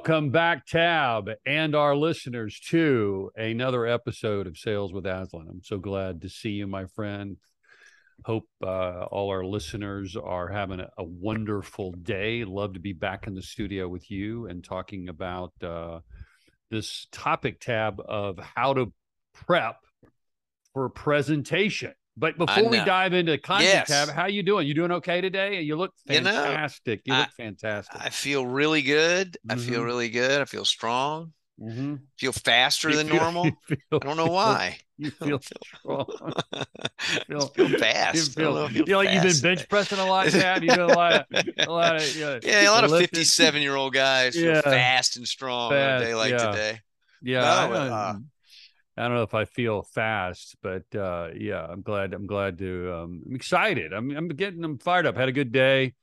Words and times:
Welcome 0.00 0.30
back, 0.30 0.64
Tab, 0.64 1.28
and 1.44 1.74
our 1.74 1.94
listeners 1.94 2.58
to 2.70 3.30
another 3.36 3.84
episode 3.84 4.46
of 4.46 4.56
Sales 4.56 4.94
with 4.94 5.04
Aslan. 5.04 5.46
I'm 5.46 5.62
so 5.62 5.76
glad 5.76 6.22
to 6.22 6.30
see 6.30 6.52
you, 6.52 6.66
my 6.66 6.86
friend. 6.86 7.36
Hope 8.24 8.48
uh, 8.62 9.04
all 9.10 9.28
our 9.28 9.44
listeners 9.44 10.16
are 10.16 10.48
having 10.48 10.80
a, 10.80 10.88
a, 10.96 11.04
wonderful 11.04 11.92
day. 11.92 12.44
Love 12.44 12.72
to 12.72 12.80
be 12.80 12.94
back 12.94 13.26
in 13.26 13.34
the 13.34 13.42
studio 13.42 13.88
with 13.88 14.10
you 14.10 14.46
and 14.46 14.64
talking 14.64 15.10
about 15.10 15.52
uh, 15.62 16.00
this 16.70 17.06
topic 17.12 17.60
tab 17.60 18.00
of 18.00 18.38
how 18.38 18.72
to 18.72 18.94
prep 19.34 19.76
for 20.72 20.88
presentation. 20.88 21.92
But 22.20 22.36
before 22.36 22.68
we 22.68 22.76
dive 22.76 23.14
into 23.14 23.38
content 23.38 23.70
yes. 23.70 23.88
tab, 23.88 24.10
how 24.10 24.26
you 24.26 24.42
doing? 24.42 24.68
You 24.68 24.74
doing 24.74 24.92
okay 24.92 25.22
today? 25.22 25.62
You 25.62 25.74
look 25.76 25.94
fantastic. 26.06 27.00
You, 27.06 27.12
know, 27.14 27.16
you 27.16 27.22
look 27.22 27.30
I, 27.38 27.42
fantastic. 27.42 27.96
I 27.98 28.10
feel 28.10 28.44
really 28.44 28.82
good. 28.82 29.38
Mm-hmm. 29.48 29.52
I 29.52 29.54
feel 29.56 29.78
mm-hmm. 29.78 29.84
really 29.84 30.08
good. 30.10 30.42
I 30.42 30.44
feel 30.44 30.66
strong. 30.66 31.32
Mm-hmm. 31.58 31.94
Feel 32.18 32.32
faster 32.32 32.90
you 32.90 32.96
than 32.96 33.08
feel, 33.08 33.16
normal. 33.22 33.50
Feel, 33.66 33.78
I 33.90 33.98
don't 34.00 34.18
know 34.18 34.26
why. 34.26 34.80
You 34.98 35.10
feel 35.12 35.40
strong. 35.40 36.04
you 36.52 36.64
feel, 37.26 37.46
feel 37.48 37.78
fast. 37.78 38.14
You 38.14 38.22
feel, 38.22 38.68
feel, 38.68 38.98
like 38.98 39.14
you've 39.14 39.22
been 39.22 39.40
bench 39.40 39.66
pressing 39.70 39.98
a 39.98 40.04
lot, 40.04 40.28
Dad. 40.28 40.62
You 40.62 40.76
know, 40.76 40.88
a 40.88 40.88
lot 40.88 41.12
of, 41.14 41.48
a 41.56 41.70
lot 41.70 41.96
of 41.96 42.16
you 42.16 42.20
know, 42.26 42.40
yeah, 42.42 42.68
a 42.68 42.70
lot 42.70 42.84
of 42.84 42.90
fifty-seven-year-old 42.90 43.94
guys 43.94 44.36
yeah. 44.36 44.60
feel 44.60 44.72
fast 44.72 45.16
and 45.16 45.26
strong 45.26 45.70
fast, 45.70 46.02
on 46.02 46.02
a 46.02 46.04
day 46.04 46.14
like 46.14 46.32
yeah. 46.32 46.50
today. 46.50 46.80
Yeah, 47.22 47.40
no, 47.40 47.46
I, 47.46 47.88
uh, 47.88 48.14
I 48.96 49.02
don't 49.04 49.14
know 49.14 49.22
if 49.22 49.34
I 49.34 49.44
feel 49.44 49.82
fast, 49.82 50.56
but 50.62 50.84
uh, 50.94 51.28
yeah, 51.34 51.64
I'm 51.64 51.82
glad. 51.82 52.12
I'm 52.12 52.26
glad 52.26 52.58
to. 52.58 52.92
Um, 52.94 53.22
I'm 53.26 53.34
excited. 53.34 53.92
I'm, 53.92 54.10
I'm 54.10 54.28
getting. 54.28 54.64
I'm 54.64 54.78
fired 54.78 55.06
up. 55.06 55.16
Had 55.16 55.28
a 55.28 55.32
good 55.32 55.52
day. 55.52 55.94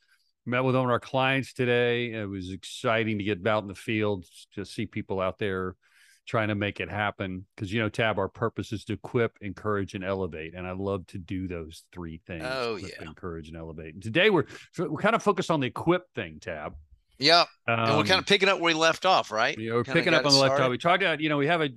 Met 0.46 0.64
with 0.64 0.76
one 0.76 0.86
of 0.86 0.92
our 0.92 1.00
clients 1.00 1.54
today. 1.54 2.14
It 2.14 2.28
was 2.28 2.52
exciting 2.52 3.18
to 3.18 3.24
get 3.24 3.46
out 3.46 3.64
in 3.64 3.68
the 3.68 3.76
field 3.76 4.26
to 4.56 4.64
see 4.66 4.86
people 4.86 5.20
out 5.20 5.38
there 5.38 5.76
trying 6.26 6.48
to 6.48 6.56
make 6.56 6.80
it 6.80 6.90
happen. 6.90 7.46
Because 7.56 7.72
you 7.74 7.82
know, 7.82 7.90
Tab, 7.90 8.18
our 8.18 8.30
purpose 8.30 8.72
is 8.72 8.86
to 8.86 8.94
equip, 8.94 9.38
encourage, 9.42 9.94
and 9.94 10.04
elevate, 10.04 10.54
and 10.56 10.66
I 10.66 10.72
love 10.72 11.06
to 11.08 11.18
do 11.18 11.48
those 11.48 11.84
three 11.92 12.22
things. 12.26 12.46
Oh 12.46 12.78
yeah, 12.78 12.88
encourage 13.02 13.50
and 13.50 13.58
elevate. 13.58 13.96
And 13.96 14.04
today 14.04 14.30
we're 14.30 14.46
we're 14.78 15.02
kind 15.02 15.16
of 15.16 15.22
focused 15.22 15.52
on 15.52 15.60
the 15.60 15.68
equip 15.68 16.04
thing, 16.16 16.40
Tab. 16.40 16.76
Yeah, 17.20 17.42
um, 17.68 17.80
and 17.80 17.98
we're 17.98 18.04
kind 18.04 18.20
of 18.20 18.26
picking 18.26 18.48
up 18.48 18.60
where 18.60 18.74
we 18.74 18.80
left 18.80 19.06
off, 19.06 19.32
right? 19.32 19.58
Yeah, 19.58 19.74
we're 19.74 19.84
picking 19.84 20.14
up 20.14 20.26
on 20.26 20.32
the 20.32 20.38
left 20.38 20.60
off. 20.60 20.70
We 20.70 20.78
talked 20.78 21.02
about, 21.02 21.20
you 21.20 21.30
know, 21.30 21.38
we 21.38 21.48
have 21.48 21.62
a 21.62 21.70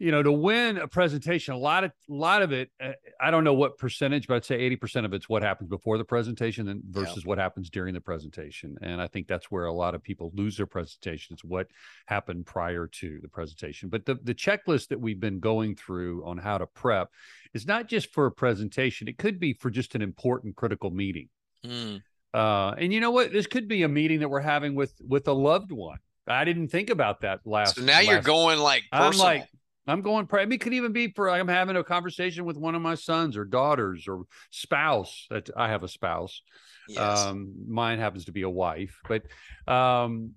you 0.00 0.10
know, 0.10 0.22
to 0.22 0.32
win 0.32 0.78
a 0.78 0.88
presentation, 0.88 1.52
a 1.52 1.58
lot 1.58 1.84
of 1.84 1.92
a 2.08 2.12
lot 2.12 2.40
of 2.40 2.52
it, 2.52 2.70
uh, 2.82 2.92
I 3.20 3.30
don't 3.30 3.44
know 3.44 3.52
what 3.52 3.76
percentage, 3.76 4.26
but 4.26 4.36
I'd 4.36 4.44
say 4.46 4.70
80% 4.70 5.04
of 5.04 5.12
it's 5.12 5.28
what 5.28 5.42
happens 5.42 5.68
before 5.68 5.98
the 5.98 6.06
presentation 6.06 6.82
versus 6.88 7.18
yeah. 7.18 7.28
what 7.28 7.36
happens 7.36 7.68
during 7.68 7.92
the 7.92 8.00
presentation. 8.00 8.78
And 8.80 9.00
I 9.00 9.06
think 9.06 9.28
that's 9.28 9.50
where 9.50 9.66
a 9.66 9.72
lot 9.72 9.94
of 9.94 10.02
people 10.02 10.32
lose 10.34 10.56
their 10.56 10.64
presentations, 10.64 11.44
what 11.44 11.66
happened 12.06 12.46
prior 12.46 12.86
to 12.86 13.18
the 13.20 13.28
presentation. 13.28 13.90
But 13.90 14.06
the, 14.06 14.14
the 14.24 14.34
checklist 14.34 14.88
that 14.88 14.98
we've 14.98 15.20
been 15.20 15.38
going 15.38 15.76
through 15.76 16.26
on 16.26 16.38
how 16.38 16.56
to 16.56 16.66
prep 16.66 17.10
is 17.52 17.66
not 17.66 17.86
just 17.86 18.10
for 18.10 18.24
a 18.24 18.32
presentation, 18.32 19.06
it 19.06 19.18
could 19.18 19.38
be 19.38 19.52
for 19.52 19.68
just 19.68 19.94
an 19.94 20.00
important 20.00 20.56
critical 20.56 20.90
meeting. 20.90 21.28
Mm. 21.62 22.00
Uh, 22.32 22.74
and 22.78 22.90
you 22.90 23.00
know 23.00 23.10
what? 23.10 23.32
This 23.32 23.46
could 23.46 23.68
be 23.68 23.82
a 23.82 23.88
meeting 23.88 24.20
that 24.20 24.30
we're 24.30 24.40
having 24.40 24.74
with 24.74 24.94
with 25.06 25.28
a 25.28 25.32
loved 25.32 25.72
one. 25.72 25.98
I 26.26 26.44
didn't 26.44 26.68
think 26.68 26.88
about 26.88 27.22
that 27.22 27.40
last. 27.44 27.76
So 27.76 27.82
now 27.82 27.94
last, 27.94 28.06
you're 28.06 28.22
going 28.22 28.60
like 28.60 28.84
personal. 28.92 29.26
I'm 29.26 29.38
like, 29.40 29.48
I'm 29.90 30.02
going. 30.02 30.28
I 30.32 30.44
mean, 30.44 30.52
it 30.52 30.60
could 30.60 30.74
even 30.74 30.92
be 30.92 31.12
for 31.12 31.30
I'm 31.30 31.48
having 31.48 31.76
a 31.76 31.84
conversation 31.84 32.44
with 32.44 32.56
one 32.56 32.74
of 32.74 32.82
my 32.82 32.94
sons 32.94 33.36
or 33.36 33.44
daughters 33.44 34.06
or 34.08 34.24
spouse. 34.50 35.26
That 35.30 35.50
I 35.56 35.68
have 35.68 35.82
a 35.82 35.88
spouse. 35.88 36.42
Yes. 36.88 37.20
Um, 37.20 37.52
mine 37.68 37.98
happens 37.98 38.24
to 38.26 38.32
be 38.32 38.42
a 38.42 38.50
wife, 38.50 38.98
but 39.08 39.22
um, 39.72 40.32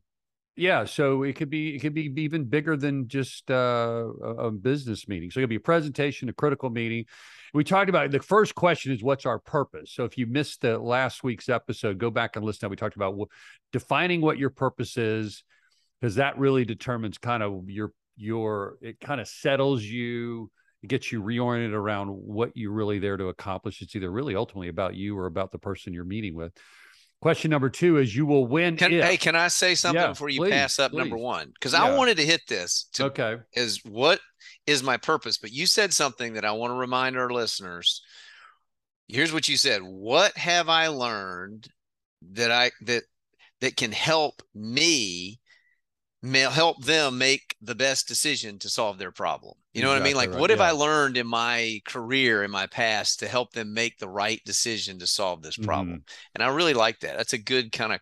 yeah. 0.56 0.86
So 0.86 1.24
it 1.24 1.36
could 1.36 1.50
be 1.50 1.76
it 1.76 1.80
could 1.80 1.94
be 1.94 2.12
even 2.22 2.46
bigger 2.46 2.76
than 2.78 3.08
just 3.08 3.50
uh, 3.50 4.06
a, 4.24 4.48
a 4.48 4.52
business 4.52 5.08
meeting. 5.08 5.32
So 5.32 5.40
it 5.40 5.44
could 5.44 5.50
be 5.50 5.56
a 5.56 5.62
presentation, 5.62 6.30
a 6.30 6.34
critical 6.34 6.70
meeting. 6.70 7.06
We 7.54 7.64
talked 7.64 7.90
about 7.90 8.10
the 8.12 8.20
first 8.20 8.56
question 8.56 8.92
is 8.92 9.04
what's 9.04 9.26
our 9.26 9.40
purpose. 9.40 9.92
So 9.92 10.06
if 10.06 10.18
you 10.18 10.26
missed 10.26 10.62
the 10.62 10.80
last 10.80 11.24
week's 11.24 11.50
episode, 11.50 12.00
go 12.00 12.10
back 12.10 12.36
and 12.36 12.44
listen. 12.44 12.62
To 12.62 12.70
we 12.70 12.76
talked 12.76 12.96
about 12.96 13.16
defining 13.72 14.22
what 14.22 14.38
your 14.38 14.50
purpose 14.50 14.98
is 14.98 15.44
because 16.04 16.16
that 16.16 16.38
really 16.38 16.66
determines 16.66 17.18
kind 17.18 17.42
of 17.42 17.70
your 17.70 17.94
your 18.16 18.78
it 18.82 19.00
kind 19.00 19.20
of 19.20 19.28
settles 19.28 19.84
you 19.84 20.52
it 20.84 20.88
gets 20.88 21.12
you 21.12 21.22
reoriented 21.22 21.74
around 21.74 22.10
what 22.10 22.52
you're 22.56 22.72
really 22.72 23.00
there 23.00 23.16
to 23.16 23.30
accomplish. 23.30 23.82
It's 23.82 23.96
either 23.96 24.12
really 24.12 24.36
ultimately 24.36 24.68
about 24.68 24.96
you 24.96 25.18
or 25.18 25.28
about 25.28 25.52
the 25.52 25.58
person 25.58 25.94
you're 25.94 26.04
meeting 26.04 26.36
with. 26.36 26.52
Question 27.22 27.52
number 27.52 27.70
two 27.70 28.00
is 28.00 28.14
you 28.14 28.26
will 28.26 28.46
win 28.46 28.76
can, 28.76 28.92
if, 28.92 29.02
hey 29.02 29.16
can 29.16 29.34
i 29.34 29.48
say 29.48 29.76
something 29.76 30.02
yeah, 30.02 30.10
before 30.10 30.28
you 30.28 30.42
please, 30.42 30.52
pass 30.52 30.78
up 30.78 30.92
please. 30.92 30.98
number 30.98 31.16
one 31.16 31.50
because 31.54 31.72
yeah. 31.72 31.84
i 31.84 31.96
wanted 31.96 32.18
to 32.18 32.26
hit 32.26 32.42
this 32.50 32.90
to, 32.92 33.06
okay. 33.06 33.38
is 33.54 33.80
what 33.86 34.20
is 34.68 34.84
my 34.84 34.98
purpose? 34.98 35.38
But 35.38 35.54
you 35.54 35.66
said 35.66 35.94
something 35.94 36.34
that 36.34 36.44
i 36.44 36.52
want 36.52 36.72
to 36.72 36.76
remind 36.76 37.18
our 37.18 37.30
listeners. 37.30 38.02
Here's 39.08 39.32
what 39.32 39.48
you 39.48 39.56
said. 39.56 39.82
What 39.82 40.36
have 40.36 40.68
i 40.68 40.88
learned 40.88 41.70
that 42.34 42.52
i 42.52 42.72
that 42.82 43.04
that 43.62 43.78
can 43.78 43.94
help 43.94 44.42
me 44.54 45.40
help 46.24 46.84
them 46.84 47.18
make 47.18 47.56
the 47.62 47.76
best 47.76 48.08
decision 48.08 48.58
to 48.60 48.70
solve 48.70 48.98
their 48.98 49.12
problem. 49.12 49.56
You 49.74 49.82
know 49.82 49.90
exactly 49.90 50.00
what 50.00 50.02
I 50.02 50.10
mean? 50.10 50.16
Like, 50.18 50.30
right. 50.32 50.40
what 50.40 50.50
have 50.52 50.62
I 50.62 50.72
learned 50.72 51.18
in 51.18 51.28
my 51.28 51.82
career, 51.86 52.44
in 52.44 52.52
my 52.52 52.68
past, 52.68 53.20
to 53.20 53.28
help 53.28 53.52
them 53.52 53.74
make 53.74 53.98
the 53.98 54.08
right 54.08 54.42
decision 54.46 55.00
to 55.00 55.08
solve 55.08 55.42
this 55.42 55.58
problem? 55.58 55.98
Mm. 55.98 56.14
And 56.36 56.44
I 56.44 56.48
really 56.50 56.74
like 56.74 57.00
that. 57.02 57.18
That's 57.18 57.34
a 57.34 57.38
good 57.38 57.72
kind 57.72 57.94
of 57.94 58.00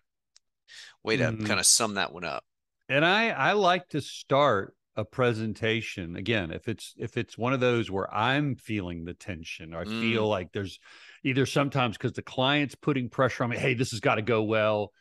way 1.02 1.16
to 1.16 1.24
mm. 1.24 1.46
kind 1.46 1.58
of 1.58 1.66
sum 1.66 1.94
that 1.94 2.12
one 2.12 2.24
up. 2.24 2.44
And 2.88 3.04
I 3.04 3.30
I 3.30 3.52
like 3.52 3.88
to 3.90 4.00
start 4.00 4.74
a 4.94 5.04
presentation 5.04 6.16
again 6.16 6.50
if 6.50 6.68
it's 6.68 6.92
if 6.98 7.16
it's 7.16 7.38
one 7.38 7.54
of 7.54 7.60
those 7.60 7.90
where 7.90 8.12
I'm 8.14 8.56
feeling 8.56 9.04
the 9.04 9.14
tension 9.14 9.72
or 9.72 9.80
I 9.80 9.84
mm. 9.84 10.00
feel 10.00 10.28
like 10.28 10.52
there's 10.52 10.78
either 11.24 11.46
sometimes 11.46 11.96
because 11.96 12.12
the 12.12 12.22
client's 12.22 12.74
putting 12.74 13.08
pressure 13.08 13.44
on 13.44 13.50
me, 13.50 13.56
hey, 13.56 13.74
this 13.74 13.92
has 13.92 14.00
got 14.00 14.16
to 14.16 14.22
go 14.22 14.42
well 14.42 14.92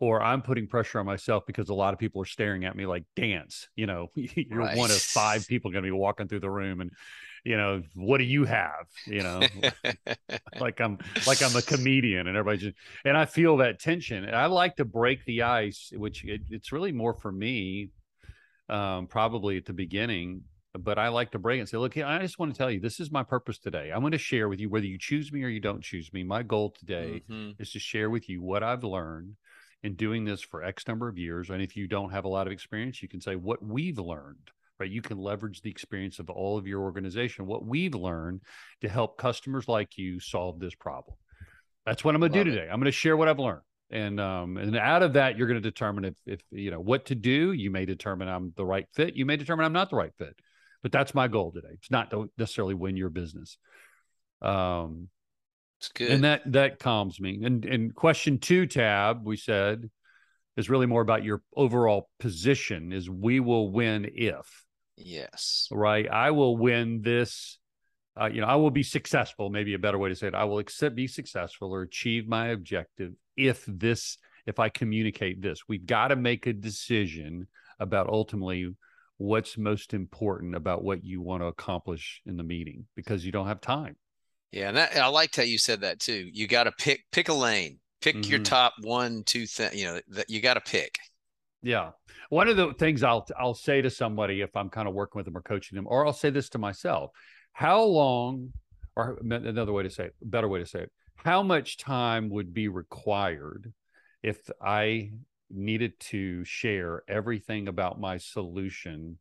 or 0.00 0.22
I'm 0.22 0.42
putting 0.42 0.66
pressure 0.66 1.00
on 1.00 1.06
myself 1.06 1.44
because 1.46 1.68
a 1.68 1.74
lot 1.74 1.92
of 1.92 1.98
people 1.98 2.22
are 2.22 2.26
staring 2.26 2.64
at 2.64 2.76
me 2.76 2.86
like 2.86 3.04
dance. 3.16 3.68
You 3.74 3.86
know, 3.86 4.10
you're 4.14 4.58
right. 4.58 4.76
one 4.76 4.90
of 4.90 4.96
five 4.96 5.46
people 5.46 5.70
going 5.70 5.84
to 5.84 5.88
be 5.88 5.92
walking 5.92 6.28
through 6.28 6.40
the 6.40 6.50
room, 6.50 6.80
and 6.80 6.90
you 7.44 7.56
know, 7.56 7.82
what 7.94 8.18
do 8.18 8.24
you 8.24 8.44
have? 8.44 8.86
You 9.06 9.22
know, 9.22 9.40
like 10.60 10.80
I'm 10.80 10.98
like 11.26 11.42
I'm 11.42 11.56
a 11.56 11.62
comedian, 11.62 12.28
and 12.28 12.36
everybody 12.36 12.58
just 12.58 12.76
and 13.04 13.16
I 13.16 13.24
feel 13.24 13.56
that 13.58 13.80
tension. 13.80 14.24
And 14.24 14.36
I 14.36 14.46
like 14.46 14.76
to 14.76 14.84
break 14.84 15.24
the 15.24 15.42
ice, 15.42 15.90
which 15.94 16.24
it, 16.24 16.42
it's 16.50 16.72
really 16.72 16.92
more 16.92 17.14
for 17.14 17.32
me, 17.32 17.90
um, 18.68 19.06
probably 19.08 19.56
at 19.56 19.66
the 19.66 19.72
beginning. 19.72 20.42
But 20.78 20.98
I 20.98 21.08
like 21.08 21.32
to 21.32 21.40
break 21.40 21.58
and 21.58 21.68
say, 21.68 21.78
look, 21.78 21.96
I 21.96 22.20
just 22.20 22.38
want 22.38 22.52
to 22.52 22.58
tell 22.58 22.70
you, 22.70 22.78
this 22.78 23.00
is 23.00 23.10
my 23.10 23.24
purpose 23.24 23.58
today. 23.58 23.90
I'm 23.92 24.00
going 24.00 24.12
to 24.12 24.18
share 24.18 24.48
with 24.48 24.60
you 24.60 24.68
whether 24.68 24.84
you 24.84 24.98
choose 24.98 25.32
me 25.32 25.42
or 25.42 25.48
you 25.48 25.60
don't 25.60 25.82
choose 25.82 26.12
me. 26.12 26.22
My 26.22 26.42
goal 26.42 26.70
today 26.78 27.24
mm-hmm. 27.28 27.60
is 27.60 27.72
to 27.72 27.80
share 27.80 28.10
with 28.10 28.28
you 28.28 28.42
what 28.42 28.62
I've 28.62 28.84
learned 28.84 29.34
in 29.82 29.94
doing 29.94 30.24
this 30.24 30.40
for 30.40 30.62
X 30.62 30.86
number 30.88 31.08
of 31.08 31.18
years. 31.18 31.50
And 31.50 31.62
if 31.62 31.76
you 31.76 31.86
don't 31.86 32.10
have 32.10 32.24
a 32.24 32.28
lot 32.28 32.46
of 32.46 32.52
experience, 32.52 33.02
you 33.02 33.08
can 33.08 33.20
say 33.20 33.36
what 33.36 33.62
we've 33.62 33.98
learned, 33.98 34.50
right? 34.78 34.90
You 34.90 35.02
can 35.02 35.18
leverage 35.18 35.62
the 35.62 35.70
experience 35.70 36.18
of 36.18 36.30
all 36.30 36.58
of 36.58 36.66
your 36.66 36.82
organization, 36.82 37.46
what 37.46 37.64
we've 37.64 37.94
learned 37.94 38.42
to 38.80 38.88
help 38.88 39.18
customers 39.18 39.68
like 39.68 39.96
you 39.96 40.20
solve 40.20 40.58
this 40.58 40.74
problem. 40.74 41.16
That's 41.86 42.04
what 42.04 42.14
I'm 42.14 42.20
going 42.20 42.32
to 42.32 42.44
do 42.44 42.50
today. 42.50 42.66
It. 42.66 42.70
I'm 42.70 42.80
going 42.80 42.84
to 42.86 42.92
share 42.92 43.16
what 43.16 43.28
I've 43.28 43.38
learned. 43.38 43.62
And 43.90 44.20
um, 44.20 44.58
and 44.58 44.76
out 44.76 45.02
of 45.02 45.14
that, 45.14 45.38
you're 45.38 45.46
going 45.46 45.62
to 45.62 45.70
determine 45.70 46.04
if 46.04 46.14
if 46.26 46.42
you 46.50 46.70
know 46.70 46.80
what 46.80 47.06
to 47.06 47.14
do. 47.14 47.52
You 47.52 47.70
may 47.70 47.86
determine 47.86 48.28
I'm 48.28 48.52
the 48.54 48.66
right 48.66 48.86
fit. 48.92 49.16
You 49.16 49.24
may 49.24 49.38
determine 49.38 49.64
I'm 49.64 49.72
not 49.72 49.88
the 49.88 49.96
right 49.96 50.12
fit. 50.18 50.36
But 50.82 50.92
that's 50.92 51.14
my 51.14 51.26
goal 51.26 51.52
today. 51.52 51.70
It's 51.72 51.90
not 51.90 52.10
to 52.10 52.30
necessarily 52.36 52.74
win 52.74 52.96
your 52.96 53.08
business. 53.08 53.56
Um, 54.42 55.08
it's 55.78 55.88
good. 55.88 56.10
And 56.10 56.24
that 56.24 56.42
that 56.52 56.78
calms 56.78 57.20
me. 57.20 57.40
And 57.44 57.64
and 57.64 57.94
question 57.94 58.38
two 58.38 58.66
tab 58.66 59.24
we 59.24 59.36
said 59.36 59.88
is 60.56 60.68
really 60.68 60.86
more 60.86 61.02
about 61.02 61.22
your 61.22 61.42
overall 61.54 62.08
position 62.18 62.92
is 62.92 63.08
we 63.08 63.38
will 63.40 63.70
win 63.70 64.10
if. 64.12 64.64
Yes. 64.96 65.68
Right. 65.70 66.08
I 66.10 66.32
will 66.32 66.56
win 66.56 67.02
this. 67.02 67.58
Uh, 68.20 68.26
you 68.26 68.40
know, 68.40 68.48
I 68.48 68.56
will 68.56 68.72
be 68.72 68.82
successful. 68.82 69.50
Maybe 69.50 69.74
a 69.74 69.78
better 69.78 69.98
way 69.98 70.08
to 70.08 70.16
say 70.16 70.26
it. 70.26 70.34
I 70.34 70.44
will 70.44 70.58
accept 70.58 70.96
be 70.96 71.06
successful 71.06 71.72
or 71.72 71.82
achieve 71.82 72.26
my 72.26 72.48
objective 72.48 73.12
if 73.36 73.64
this 73.68 74.18
if 74.46 74.58
I 74.58 74.70
communicate 74.70 75.40
this. 75.40 75.68
We've 75.68 75.86
got 75.86 76.08
to 76.08 76.16
make 76.16 76.46
a 76.46 76.52
decision 76.52 77.46
about 77.78 78.08
ultimately 78.08 78.74
what's 79.18 79.56
most 79.56 79.94
important 79.94 80.56
about 80.56 80.82
what 80.82 81.04
you 81.04 81.20
want 81.20 81.42
to 81.42 81.46
accomplish 81.46 82.20
in 82.26 82.36
the 82.36 82.42
meeting 82.42 82.86
because 82.96 83.24
you 83.24 83.30
don't 83.30 83.46
have 83.46 83.60
time. 83.60 83.94
Yeah, 84.52 84.68
and 84.68 84.76
that, 84.76 84.96
I 84.96 85.08
liked 85.08 85.36
how 85.36 85.42
you 85.42 85.58
said 85.58 85.82
that 85.82 86.00
too. 86.00 86.28
You 86.32 86.46
got 86.46 86.64
to 86.64 86.72
pick 86.72 87.04
pick 87.12 87.28
a 87.28 87.34
lane, 87.34 87.78
pick 88.00 88.16
mm-hmm. 88.16 88.30
your 88.30 88.40
top 88.40 88.74
one, 88.80 89.22
two 89.24 89.46
things. 89.46 89.74
You 89.74 89.86
know 89.86 90.00
that 90.08 90.30
you 90.30 90.40
got 90.40 90.54
to 90.54 90.60
pick. 90.60 90.98
Yeah, 91.62 91.90
one 92.30 92.48
of 92.48 92.56
the 92.56 92.72
things 92.74 93.02
I'll 93.02 93.26
I'll 93.38 93.54
say 93.54 93.82
to 93.82 93.90
somebody 93.90 94.40
if 94.40 94.56
I'm 94.56 94.70
kind 94.70 94.88
of 94.88 94.94
working 94.94 95.18
with 95.18 95.26
them 95.26 95.36
or 95.36 95.42
coaching 95.42 95.76
them, 95.76 95.86
or 95.88 96.06
I'll 96.06 96.12
say 96.12 96.30
this 96.30 96.48
to 96.50 96.58
myself: 96.58 97.10
How 97.52 97.82
long, 97.82 98.52
or 98.96 99.18
another 99.22 99.72
way 99.72 99.82
to 99.82 99.90
say 99.90 100.06
it, 100.06 100.14
better 100.22 100.48
way 100.48 100.60
to 100.60 100.66
say 100.66 100.80
it, 100.80 100.92
how 101.16 101.42
much 101.42 101.76
time 101.76 102.30
would 102.30 102.54
be 102.54 102.68
required 102.68 103.72
if 104.22 104.38
I 104.62 105.12
needed 105.50 105.98
to 105.98 106.44
share 106.44 107.02
everything 107.08 107.68
about 107.68 108.00
my 108.00 108.18
solution 108.18 109.18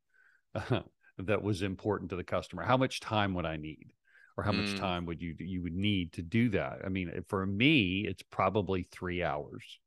that 1.18 1.42
was 1.42 1.62
important 1.62 2.10
to 2.12 2.16
the 2.16 2.24
customer. 2.24 2.64
How 2.64 2.78
much 2.78 3.00
time 3.00 3.34
would 3.34 3.46
I 3.46 3.58
need? 3.58 3.94
Or 4.38 4.44
how 4.44 4.52
much 4.52 4.68
Mm. 4.76 4.80
time 4.80 5.06
would 5.08 5.20
you 5.22 5.36
you 5.40 5.64
would 5.64 5.74
need 5.74 6.14
to 6.14 6.22
do 6.22 6.50
that? 6.50 6.82
I 6.86 6.90
mean, 6.90 7.12
for 7.28 7.44
me, 7.46 8.06
it's 8.08 8.22
probably 8.22 8.84
three 8.84 9.24
hours. 9.24 9.80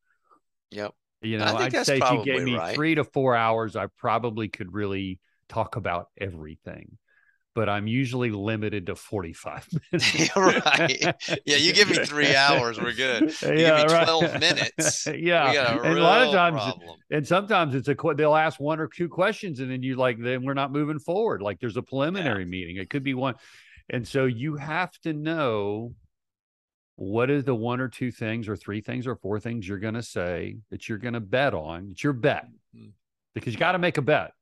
Yep. 0.72 0.92
You 1.22 1.38
know, 1.38 1.44
I'd 1.44 1.72
say 1.86 1.98
if 1.98 2.10
you 2.10 2.24
gave 2.24 2.42
me 2.42 2.56
right. 2.56 2.74
three 2.74 2.96
to 2.96 3.04
four 3.04 3.36
hours, 3.36 3.76
I 3.76 3.86
probably 3.86 4.48
could 4.48 4.72
really 4.72 5.20
talk 5.48 5.76
about 5.76 6.08
everything. 6.18 6.98
But 7.54 7.68
I'm 7.68 7.86
usually 7.88 8.30
limited 8.30 8.86
to 8.86 8.94
45 8.94 9.68
minutes. 9.92 10.14
Yeah, 10.18 10.28
right. 10.38 11.14
Yeah, 11.44 11.56
you 11.56 11.72
give 11.72 11.90
me 11.90 11.98
three 12.04 12.34
hours, 12.34 12.80
we're 12.80 12.92
good. 12.92 13.34
You 13.42 13.54
give 13.56 13.76
me 13.76 13.84
12 13.84 14.40
minutes, 14.40 15.06
yeah. 15.06 15.76
a 15.76 15.80
and 15.82 15.98
a 15.98 16.02
lot 16.02 16.22
of 16.22 16.32
times, 16.32 16.56
problem. 16.56 16.96
and 17.10 17.26
sometimes 17.26 17.74
it's 17.74 17.88
a 17.88 17.96
they'll 18.16 18.36
ask 18.36 18.58
one 18.60 18.80
or 18.80 18.86
two 18.86 19.08
questions, 19.08 19.58
and 19.60 19.70
then 19.70 19.82
you 19.82 19.96
like 19.96 20.18
then 20.20 20.44
we're 20.44 20.54
not 20.54 20.70
moving 20.72 21.00
forward. 21.00 21.42
Like 21.42 21.58
there's 21.60 21.76
a 21.76 21.82
preliminary 21.82 22.44
meeting. 22.46 22.76
It 22.76 22.88
could 22.88 23.02
be 23.02 23.14
one, 23.14 23.34
and 23.90 24.06
so 24.06 24.24
you 24.24 24.56
have 24.56 24.92
to 25.00 25.12
know 25.12 25.94
what 26.96 27.30
is 27.30 27.44
the 27.44 27.54
one 27.54 27.80
or 27.80 27.88
two 27.88 28.10
things 28.10 28.48
or 28.48 28.56
three 28.56 28.80
things 28.80 29.06
or 29.06 29.16
four 29.16 29.40
things 29.40 29.66
you're 29.66 29.78
going 29.78 29.94
to 29.94 30.02
say 30.02 30.56
that 30.70 30.88
you're 30.88 30.98
going 30.98 31.14
to 31.14 31.20
bet 31.20 31.54
on. 31.54 31.88
It's 31.90 32.04
your 32.04 32.12
bet 32.12 32.46
Mhm. 32.76 32.92
because 33.34 33.54
you 33.54 33.58
got 33.58 33.72
to 33.72 33.78
make 33.78 33.96
a 33.96 34.02
bet. 34.02 34.32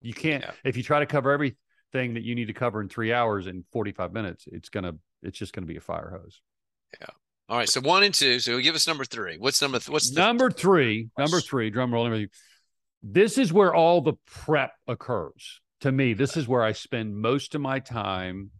You 0.00 0.14
can't 0.14 0.42
Yeah. 0.42 0.52
if 0.64 0.76
you 0.76 0.82
try 0.82 1.00
to 1.00 1.06
cover 1.06 1.30
everything 1.32 2.14
that 2.14 2.22
you 2.22 2.34
need 2.34 2.46
to 2.46 2.54
cover 2.54 2.80
in 2.80 2.88
three 2.88 3.12
hours 3.12 3.46
in 3.46 3.64
45 3.72 4.12
minutes. 4.12 4.46
It's 4.50 4.68
gonna 4.70 4.94
it's 5.22 5.36
just 5.38 5.52
going 5.52 5.64
to 5.64 5.68
be 5.72 5.76
a 5.76 5.80
fire 5.80 6.10
hose. 6.10 6.40
Yeah. 7.00 7.08
All 7.48 7.56
right, 7.58 7.68
so 7.68 7.80
one 7.80 8.04
and 8.04 8.14
two. 8.14 8.38
So 8.40 8.60
give 8.60 8.74
us 8.76 8.86
number 8.86 9.04
three. 9.04 9.36
What's 9.36 9.60
number? 9.60 9.78
Th- 9.78 9.88
what's 9.90 10.10
the 10.10 10.20
number 10.20 10.50
three 10.50 11.08
number 11.18 11.40
three 11.40 11.70
drum 11.70 11.92
roll 11.92 12.26
this 13.02 13.38
is 13.38 13.52
where 13.52 13.74
all 13.74 14.00
the 14.00 14.14
prep 14.26 14.72
occurs 14.86 15.60
to 15.80 15.92
me 15.92 16.12
this 16.14 16.36
is 16.36 16.48
where 16.48 16.64
i 16.64 16.72
spend 16.72 17.16
most 17.16 17.54
of 17.54 17.60
my 17.60 17.78
time 17.78 18.50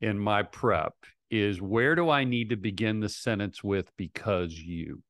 in 0.00 0.18
my 0.18 0.42
prep 0.42 0.94
is 1.30 1.60
where 1.60 1.94
do 1.94 2.08
i 2.08 2.24
need 2.24 2.50
to 2.50 2.56
begin 2.56 3.00
the 3.00 3.08
sentence 3.08 3.62
with 3.62 3.90
because 3.96 4.52
you? 4.52 5.02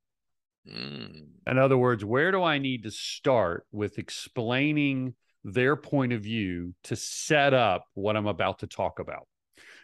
Mm, 0.68 1.26
in 1.46 1.58
other 1.58 1.76
words 1.76 2.04
where 2.04 2.32
do 2.32 2.42
i 2.42 2.58
need 2.58 2.84
to 2.84 2.90
start 2.90 3.66
with 3.70 3.98
explaining 3.98 5.14
their 5.44 5.76
point 5.76 6.12
of 6.12 6.22
view 6.22 6.74
to 6.84 6.96
set 6.96 7.54
up 7.54 7.84
what 7.94 8.16
i'm 8.16 8.26
about 8.26 8.60
to 8.60 8.66
talk 8.66 8.98
about? 8.98 9.26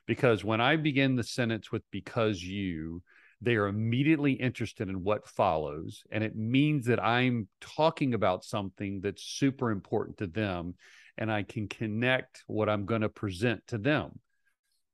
Because 0.06 0.44
when 0.44 0.60
i 0.60 0.76
begin 0.76 1.16
the 1.16 1.24
sentence 1.24 1.70
with 1.70 1.82
because 1.90 2.42
you 2.42 3.02
they 3.42 3.56
are 3.56 3.66
immediately 3.66 4.32
interested 4.32 4.88
in 4.88 5.02
what 5.02 5.26
follows 5.26 6.04
and 6.10 6.22
it 6.24 6.36
means 6.36 6.86
that 6.86 7.02
i'm 7.02 7.48
talking 7.60 8.14
about 8.14 8.44
something 8.44 9.00
that's 9.00 9.22
super 9.22 9.70
important 9.70 10.16
to 10.16 10.26
them 10.26 10.74
and 11.18 11.30
i 11.30 11.42
can 11.42 11.68
connect 11.68 12.44
what 12.46 12.68
i'm 12.68 12.86
going 12.86 13.00
to 13.02 13.08
present 13.08 13.60
to 13.66 13.78
them 13.78 14.18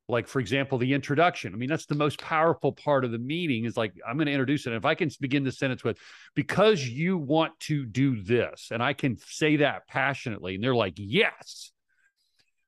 like 0.09 0.27
for 0.27 0.41
example 0.41 0.79
the 0.79 0.95
introduction. 0.95 1.53
I 1.53 1.57
mean 1.57 1.69
that's 1.69 1.87
the 1.87 1.95
most 1.95 2.19
powerful 2.19 2.73
part 2.73 3.05
of 3.05 3.13
the 3.13 3.19
meeting 3.19 3.65
is 3.65 3.77
like 3.77 3.93
i'm 4.09 4.17
going 4.17 4.27
to 4.27 4.33
introduce 4.33 4.67
it. 4.67 4.71
And 4.71 4.77
if 4.77 4.85
i 4.85 4.95
can 4.95 5.11
begin 5.21 5.45
the 5.45 5.53
sentence 5.53 5.85
with 5.85 5.99
because 6.35 6.87
you 6.87 7.19
want 7.19 7.59
to 7.61 7.85
do 7.85 8.23
this 8.23 8.69
and 8.73 8.83
i 8.83 8.93
can 8.93 9.19
say 9.19 9.57
that 9.57 9.87
passionately 9.87 10.55
and 10.55 10.65
they're 10.65 10.75
like 10.75 10.95
yes. 10.97 11.73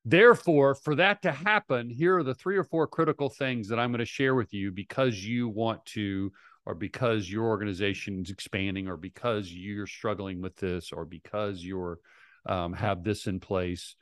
Therefore, 0.07 0.75
for 0.75 0.95
that 0.95 1.23
to 1.23 1.31
happen, 1.31 1.91
here 1.91 2.17
are 2.17 2.23
the 2.23 2.35
three 2.35 2.57
or 2.57 2.65
four 2.65 2.87
critical 2.87 3.29
things 3.29 3.69
that 3.69 3.79
I'm 3.79 3.91
going 3.91 3.99
to 3.99 4.07
share 4.07 4.35
with 4.35 4.53
you 4.55 4.73
because 4.73 5.23
you 5.23 5.49
want 5.49 5.85
to, 5.87 6.33
or 6.65 6.75
because 6.75 7.31
your 7.31 7.45
organization 7.45 8.23
is 8.23 8.31
expanding, 8.31 8.89
or 8.89 8.97
because 8.97 9.53
you're 9.53 9.87
struggling 9.87 10.41
with 10.41 10.57
this, 10.57 10.91
or 10.91 11.05
because 11.05 11.63
you're 11.63 11.99
um, 12.47 12.73
have 12.73 13.05
this 13.05 13.27
in 13.27 13.41
place. 13.41 13.95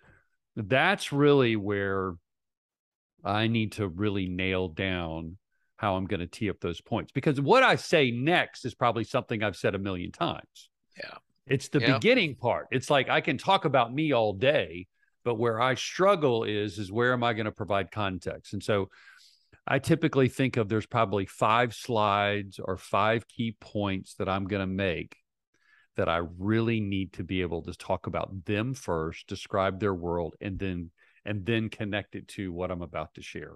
That's 0.55 1.13
really 1.13 1.57
where 1.57 2.15
I 3.25 3.47
need 3.49 3.73
to 3.73 3.89
really 3.89 4.29
nail 4.29 4.69
down 4.69 5.39
how 5.77 5.97
I'm 5.97 6.07
going 6.07 6.21
to 6.21 6.27
tee 6.27 6.51
up 6.51 6.61
those 6.61 6.81
points 6.81 7.13
because 7.13 7.41
what 7.41 7.63
I 7.63 7.77
say 7.77 8.11
next 8.11 8.65
is 8.65 8.75
probably 8.75 9.05
something 9.05 9.43
I've 9.43 9.57
said 9.57 9.75
a 9.75 9.79
million 9.79 10.11
times. 10.11 10.71
Yeah. 10.97 11.19
It's 11.47 11.69
the 11.69 11.81
Yeah. 11.81 11.95
beginning 11.95 12.35
part. 12.35 12.67
It's 12.71 12.91
like 12.91 13.09
I 13.09 13.21
can 13.21 13.39
talk 13.39 13.65
about 13.65 13.93
me 13.95 14.13
all 14.13 14.33
day, 14.33 14.87
but 15.25 15.37
where 15.37 15.61
I 15.61 15.75
struggle 15.75 16.45
is 16.45 16.79
is 16.79 16.91
where 16.91 17.13
am 17.13 17.23
I 17.23 17.33
going 17.33 17.47
to 17.47 17.53
provide 17.53 17.91
context? 17.91 18.53
And 18.53 18.63
so 18.63 18.91
I 19.67 19.79
typically 19.79 20.29
think 20.29 20.57
of 20.57 20.69
there's 20.69 20.87
probably 20.87 21.27
five 21.27 21.75
slides 21.75 22.59
or 22.59 22.77
five 22.77 23.29
key 23.29 23.57
points 23.61 24.15
that 24.15 24.29
I'm 24.29 24.47
going 24.47 24.61
to 24.61 24.67
make 24.67 25.17
that 25.97 26.09
I 26.09 26.23
really 26.39 26.81
need 26.81 27.13
to 27.15 27.25
be 27.25 27.43
able 27.43 27.63
to 27.63 27.75
talk 27.75 28.07
about 28.07 28.45
them 28.45 28.73
first, 28.75 29.27
describe 29.27 29.81
their 29.81 29.95
world, 29.95 30.37
and 30.41 30.59
then 30.59 30.91
and 31.25 31.45
then 31.45 31.69
connect 31.69 32.15
it 32.15 32.29
to 32.29 32.53
what 32.53 32.71
I'm 32.71 32.83
about 32.83 33.15
to 33.15 33.23
share. 33.23 33.53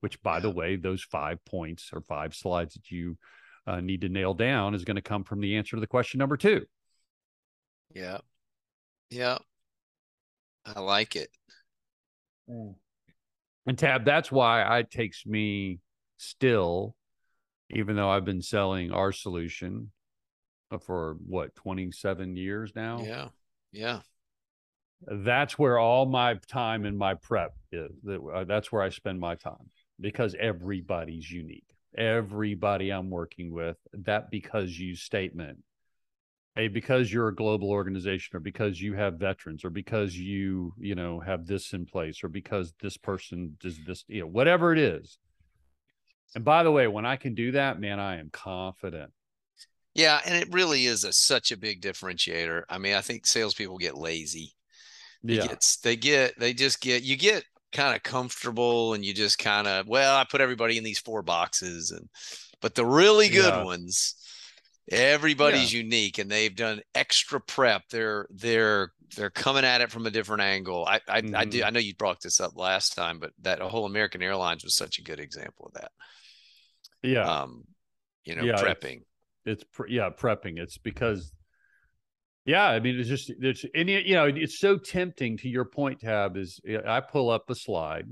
Which, 0.00 0.20
by 0.22 0.40
the 0.40 0.50
way, 0.50 0.76
those 0.76 1.02
five 1.02 1.44
points 1.44 1.90
or 1.92 2.00
five 2.02 2.34
slides 2.34 2.74
that 2.74 2.90
you 2.90 3.16
uh, 3.66 3.80
need 3.80 4.00
to 4.00 4.08
nail 4.08 4.34
down 4.34 4.74
is 4.74 4.84
going 4.84 4.96
to 4.96 5.02
come 5.02 5.24
from 5.24 5.40
the 5.40 5.56
answer 5.56 5.76
to 5.76 5.80
the 5.80 5.86
question 5.86 6.18
number 6.18 6.36
two. 6.36 6.64
yeah. 7.94 8.18
Yeah. 9.10 9.38
I 10.64 10.80
like 10.80 11.16
it. 11.16 11.30
And 13.66 13.78
Tab, 13.78 14.04
that's 14.04 14.32
why 14.32 14.78
it 14.78 14.90
takes 14.90 15.26
me 15.26 15.80
still, 16.16 16.94
even 17.70 17.96
though 17.96 18.10
I've 18.10 18.24
been 18.24 18.42
selling 18.42 18.92
our 18.92 19.12
solution 19.12 19.92
uh, 20.70 20.78
for 20.78 21.16
what, 21.26 21.54
27 21.56 22.36
years 22.36 22.72
now? 22.74 23.02
Yeah. 23.02 23.28
Yeah. 23.72 24.00
That's 25.06 25.58
where 25.58 25.78
all 25.78 26.06
my 26.06 26.34
time 26.46 26.84
and 26.84 26.96
my 26.96 27.14
prep 27.14 27.54
is. 27.72 27.90
Uh, 28.08 28.44
That's 28.44 28.70
where 28.70 28.82
I 28.82 28.90
spend 28.90 29.18
my 29.18 29.34
time 29.34 29.70
because 29.98 30.34
everybody's 30.38 31.30
unique. 31.30 31.64
Everybody 31.96 32.90
I'm 32.90 33.10
working 33.10 33.52
with, 33.52 33.76
that 33.92 34.30
because 34.30 34.78
you 34.78 34.94
statement, 34.94 35.58
hey, 36.54 36.68
because 36.68 37.12
you're 37.12 37.28
a 37.28 37.34
global 37.34 37.70
organization 37.70 38.36
or 38.36 38.40
because 38.40 38.80
you 38.80 38.94
have 38.94 39.14
veterans 39.14 39.64
or 39.64 39.70
because 39.70 40.16
you, 40.16 40.74
you 40.78 40.94
know, 40.94 41.18
have 41.20 41.46
this 41.46 41.72
in 41.72 41.86
place 41.86 42.22
or 42.22 42.28
because 42.28 42.74
this 42.80 42.96
person 42.96 43.56
does 43.60 43.78
this, 43.86 44.04
you 44.06 44.20
know, 44.20 44.26
whatever 44.26 44.72
it 44.72 44.78
is. 44.78 45.18
And 46.34 46.44
by 46.44 46.62
the 46.62 46.70
way, 46.70 46.86
when 46.86 47.06
I 47.06 47.16
can 47.16 47.34
do 47.34 47.52
that, 47.52 47.80
man, 47.80 47.98
I 47.98 48.20
am 48.20 48.30
confident. 48.30 49.10
Yeah. 49.94 50.20
And 50.24 50.36
it 50.36 50.52
really 50.52 50.86
is 50.86 51.02
a 51.02 51.12
such 51.12 51.50
a 51.50 51.56
big 51.56 51.82
differentiator. 51.82 52.62
I 52.68 52.78
mean, 52.78 52.94
I 52.94 53.00
think 53.00 53.26
salespeople 53.26 53.78
get 53.78 53.96
lazy. 53.98 54.54
They 55.22 55.34
Yeah. 55.34 55.46
get 55.48 55.76
they 55.82 55.96
get 55.96 56.38
they 56.38 56.52
just 56.54 56.80
get 56.80 57.02
you 57.02 57.16
get 57.16 57.44
kind 57.72 57.94
of 57.94 58.02
comfortable 58.02 58.94
and 58.94 59.04
you 59.04 59.14
just 59.14 59.38
kind 59.38 59.66
of 59.68 59.86
well 59.86 60.16
i 60.16 60.24
put 60.24 60.40
everybody 60.40 60.76
in 60.76 60.82
these 60.82 60.98
four 60.98 61.22
boxes 61.22 61.92
and 61.92 62.08
but 62.60 62.74
the 62.74 62.84
really 62.84 63.28
good 63.28 63.54
Yeah. 63.54 63.62
ones 63.62 64.16
everybody's 64.90 65.72
unique 65.72 66.18
and 66.18 66.28
they've 66.30 66.54
done 66.56 66.80
extra 66.94 67.40
prep 67.40 67.82
they're 67.90 68.26
they're 68.30 68.90
they're 69.16 69.30
coming 69.30 69.64
at 69.64 69.80
it 69.82 69.90
from 69.92 70.06
a 70.06 70.10
different 70.10 70.42
angle 70.42 70.84
i 70.86 70.96
i, 71.08 71.18
I 71.18 71.20
Mm-hmm. 71.22 71.50
do 71.50 71.62
i 71.64 71.70
know 71.70 71.78
you 71.78 71.94
brought 71.94 72.20
this 72.20 72.40
up 72.40 72.56
last 72.56 72.94
time 72.94 73.20
but 73.20 73.30
that 73.42 73.60
whole 73.60 73.86
american 73.86 74.22
airlines 74.22 74.64
was 74.64 74.74
such 74.74 74.98
a 74.98 75.02
good 75.04 75.20
example 75.20 75.66
of 75.66 75.74
that 75.74 75.92
Yeah. 77.02 77.22
um 77.42 77.64
you 78.24 78.34
know 78.34 78.42
Yeah, 78.42 78.54
it's- 78.54 78.64
prepping 78.64 79.02
it's 79.46 79.64
pre- 79.72 79.92
yeah 79.94 80.10
prepping 80.10 80.58
it's 80.58 80.76
because 80.78 81.32
yeah 82.50 82.68
i 82.68 82.80
mean 82.80 82.98
it's 82.98 83.08
just 83.08 83.30
it's 83.30 83.64
and 83.76 83.88
you 83.88 84.14
know 84.14 84.26
it's 84.26 84.58
so 84.58 84.76
tempting 84.76 85.36
to 85.36 85.48
your 85.48 85.64
point 85.64 86.00
tab 86.00 86.36
is 86.36 86.60
i 86.86 87.00
pull 87.00 87.30
up 87.30 87.48
a 87.48 87.54
slide. 87.54 88.06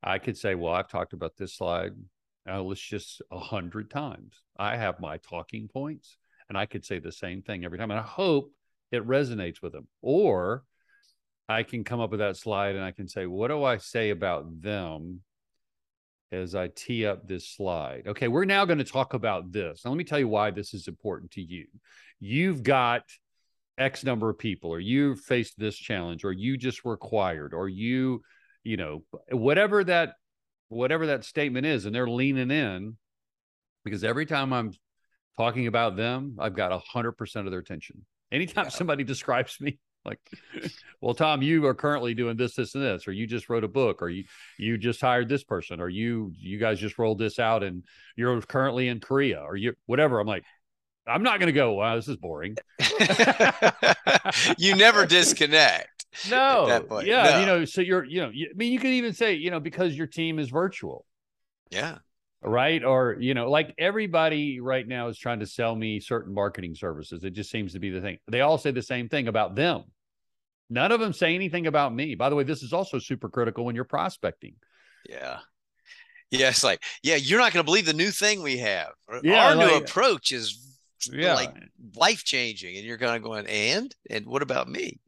I 0.00 0.18
could 0.18 0.38
say 0.38 0.54
well 0.54 0.72
i've 0.72 0.88
talked 0.88 1.12
about 1.12 1.36
this 1.36 1.56
slide 1.56 1.92
uh, 2.48 2.62
let's 2.62 2.80
just 2.80 3.20
a 3.30 3.38
hundred 3.38 3.90
times. 3.90 4.42
I 4.56 4.76
have 4.76 5.00
my 5.00 5.16
talking 5.18 5.68
points 5.68 6.16
and 6.48 6.56
i 6.56 6.64
could 6.64 6.84
say 6.84 7.00
the 7.00 7.12
same 7.12 7.42
thing 7.42 7.64
every 7.64 7.76
time 7.76 7.90
and 7.90 7.98
i 7.98 8.04
hope 8.04 8.52
it 8.92 9.06
resonates 9.06 9.60
with 9.60 9.72
them. 9.72 9.88
Or 10.00 10.62
i 11.48 11.64
can 11.64 11.82
come 11.82 11.98
up 11.98 12.10
with 12.10 12.20
that 12.20 12.36
slide 12.36 12.76
and 12.76 12.84
i 12.84 12.92
can 12.92 13.08
say 13.08 13.26
what 13.26 13.48
do 13.48 13.64
i 13.64 13.78
say 13.78 14.10
about 14.10 14.62
them 14.62 15.22
as 16.30 16.54
I 16.54 16.68
tee 16.68 17.06
up 17.06 17.26
this 17.26 17.48
slide. 17.48 18.04
Okay, 18.06 18.28
we're 18.28 18.44
now 18.44 18.64
going 18.64 18.78
to 18.78 18.84
talk 18.84 19.14
about 19.14 19.50
this. 19.50 19.82
Now, 19.84 19.90
let 19.90 19.96
me 19.96 20.04
tell 20.04 20.18
you 20.18 20.28
why 20.28 20.50
this 20.50 20.74
is 20.74 20.88
important 20.88 21.30
to 21.32 21.42
you. 21.42 21.66
You've 22.20 22.62
got 22.62 23.02
X 23.78 24.04
number 24.04 24.28
of 24.28 24.38
people, 24.38 24.70
or 24.70 24.80
you 24.80 25.14
faced 25.16 25.58
this 25.58 25.76
challenge, 25.76 26.24
or 26.24 26.32
you 26.32 26.56
just 26.56 26.84
required, 26.84 27.54
or 27.54 27.68
you, 27.68 28.22
you 28.64 28.76
know, 28.76 29.04
whatever 29.30 29.84
that, 29.84 30.14
whatever 30.68 31.06
that 31.06 31.24
statement 31.24 31.64
is, 31.64 31.86
and 31.86 31.94
they're 31.94 32.08
leaning 32.08 32.50
in 32.50 32.96
because 33.84 34.04
every 34.04 34.26
time 34.26 34.52
I'm 34.52 34.72
talking 35.38 35.66
about 35.66 35.96
them, 35.96 36.36
I've 36.38 36.54
got 36.54 36.72
a 36.72 36.78
hundred 36.78 37.12
percent 37.12 37.46
of 37.46 37.52
their 37.52 37.60
attention. 37.60 38.04
Anytime 38.30 38.66
Yeah. 38.66 38.70
somebody 38.70 39.04
describes 39.04 39.58
me, 39.60 39.78
like, 40.04 40.18
well, 41.00 41.14
Tom, 41.14 41.42
you 41.42 41.66
are 41.66 41.74
currently 41.74 42.14
doing 42.14 42.36
this, 42.36 42.54
this, 42.54 42.74
and 42.74 42.84
this, 42.84 43.06
or 43.06 43.12
you 43.12 43.26
just 43.26 43.48
wrote 43.48 43.64
a 43.64 43.68
book, 43.68 44.02
or 44.02 44.08
you 44.08 44.24
you 44.58 44.78
just 44.78 45.00
hired 45.00 45.28
this 45.28 45.44
person, 45.44 45.80
or 45.80 45.88
you 45.88 46.32
you 46.36 46.58
guys 46.58 46.80
just 46.80 46.98
rolled 46.98 47.18
this 47.18 47.38
out 47.38 47.62
and 47.62 47.84
you're 48.16 48.40
currently 48.42 48.88
in 48.88 49.00
Korea, 49.00 49.40
or 49.40 49.56
you 49.56 49.74
whatever. 49.86 50.20
I'm 50.20 50.26
like, 50.26 50.44
I'm 51.08 51.22
not 51.22 51.40
going 51.40 51.48
to 51.48 51.52
go. 51.52 51.72
Wow, 51.72 51.96
this 51.96 52.08
is 52.08 52.16
boring. 52.16 52.56
you 54.58 54.76
never 54.76 55.06
disconnect. 55.06 56.06
No. 56.30 57.00
Yeah. 57.04 57.30
No. 57.30 57.40
You 57.40 57.46
know, 57.46 57.64
so 57.64 57.80
you're, 57.80 58.04
you 58.04 58.20
know, 58.20 58.30
you, 58.32 58.48
I 58.50 58.56
mean, 58.56 58.72
you 58.72 58.78
could 58.78 58.90
even 58.90 59.12
say, 59.12 59.34
you 59.34 59.50
know, 59.50 59.60
because 59.60 59.96
your 59.96 60.06
team 60.06 60.38
is 60.38 60.50
virtual. 60.50 61.04
Yeah. 61.70 61.98
Right. 62.42 62.84
Or, 62.84 63.16
you 63.18 63.34
know, 63.34 63.50
like 63.50 63.74
everybody 63.78 64.60
right 64.60 64.86
now 64.86 65.08
is 65.08 65.18
trying 65.18 65.40
to 65.40 65.46
sell 65.46 65.74
me 65.74 65.98
certain 65.98 66.32
marketing 66.32 66.74
services. 66.74 67.24
It 67.24 67.32
just 67.32 67.50
seems 67.50 67.72
to 67.72 67.80
be 67.80 67.90
the 67.90 68.00
thing. 68.00 68.18
They 68.28 68.42
all 68.42 68.58
say 68.58 68.70
the 68.70 68.82
same 68.82 69.08
thing 69.08 69.28
about 69.28 69.56
them. 69.56 69.84
None 70.70 70.92
of 70.92 71.00
them 71.00 71.12
say 71.12 71.34
anything 71.34 71.66
about 71.66 71.94
me. 71.94 72.14
By 72.14 72.28
the 72.28 72.36
way, 72.36 72.44
this 72.44 72.62
is 72.62 72.72
also 72.72 72.98
super 72.98 73.28
critical 73.28 73.64
when 73.64 73.74
you're 73.74 73.84
prospecting. 73.84 74.54
Yeah. 75.08 75.38
Yeah, 76.30 76.50
it's 76.50 76.62
like, 76.62 76.82
yeah, 77.02 77.16
you're 77.16 77.38
not 77.38 77.52
going 77.52 77.64
to 77.64 77.66
believe 77.66 77.86
the 77.86 77.94
new 77.94 78.10
thing 78.10 78.42
we 78.42 78.58
have. 78.58 78.90
Yeah, 79.22 79.46
Our 79.46 79.54
like, 79.56 79.66
new 79.66 79.76
approach 79.78 80.30
is 80.30 80.76
yeah. 81.10 81.34
like 81.34 81.54
life 81.96 82.22
changing, 82.22 82.76
and 82.76 82.84
you're 82.84 82.98
kind 82.98 83.16
of 83.16 83.22
going, 83.22 83.46
and 83.46 83.94
and 84.10 84.26
what 84.26 84.42
about 84.42 84.68
me? 84.68 85.00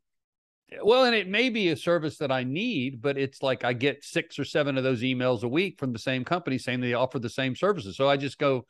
Well, 0.83 1.05
and 1.05 1.15
it 1.15 1.29
may 1.29 1.51
be 1.51 1.69
a 1.69 1.77
service 1.77 2.19
that 2.19 2.31
I 2.31 2.45
need, 2.45 3.03
but 3.03 3.19
it's 3.19 3.43
like 3.43 3.65
I 3.65 3.73
get 3.73 4.05
six 4.05 4.39
or 4.39 4.45
seven 4.45 4.79
of 4.79 4.85
those 4.85 5.03
emails 5.03 5.43
a 5.43 5.49
week 5.49 5.79
from 5.79 5.93
the 5.93 5.99
same 5.99 6.25
company 6.25 6.59
saying 6.59 6.81
they 6.81 6.95
offer 6.95 7.19
the 7.19 7.29
same 7.29 7.57
services. 7.57 7.97
So 7.97 8.09
I 8.09 8.17
just 8.17 8.39
go, 8.39 8.67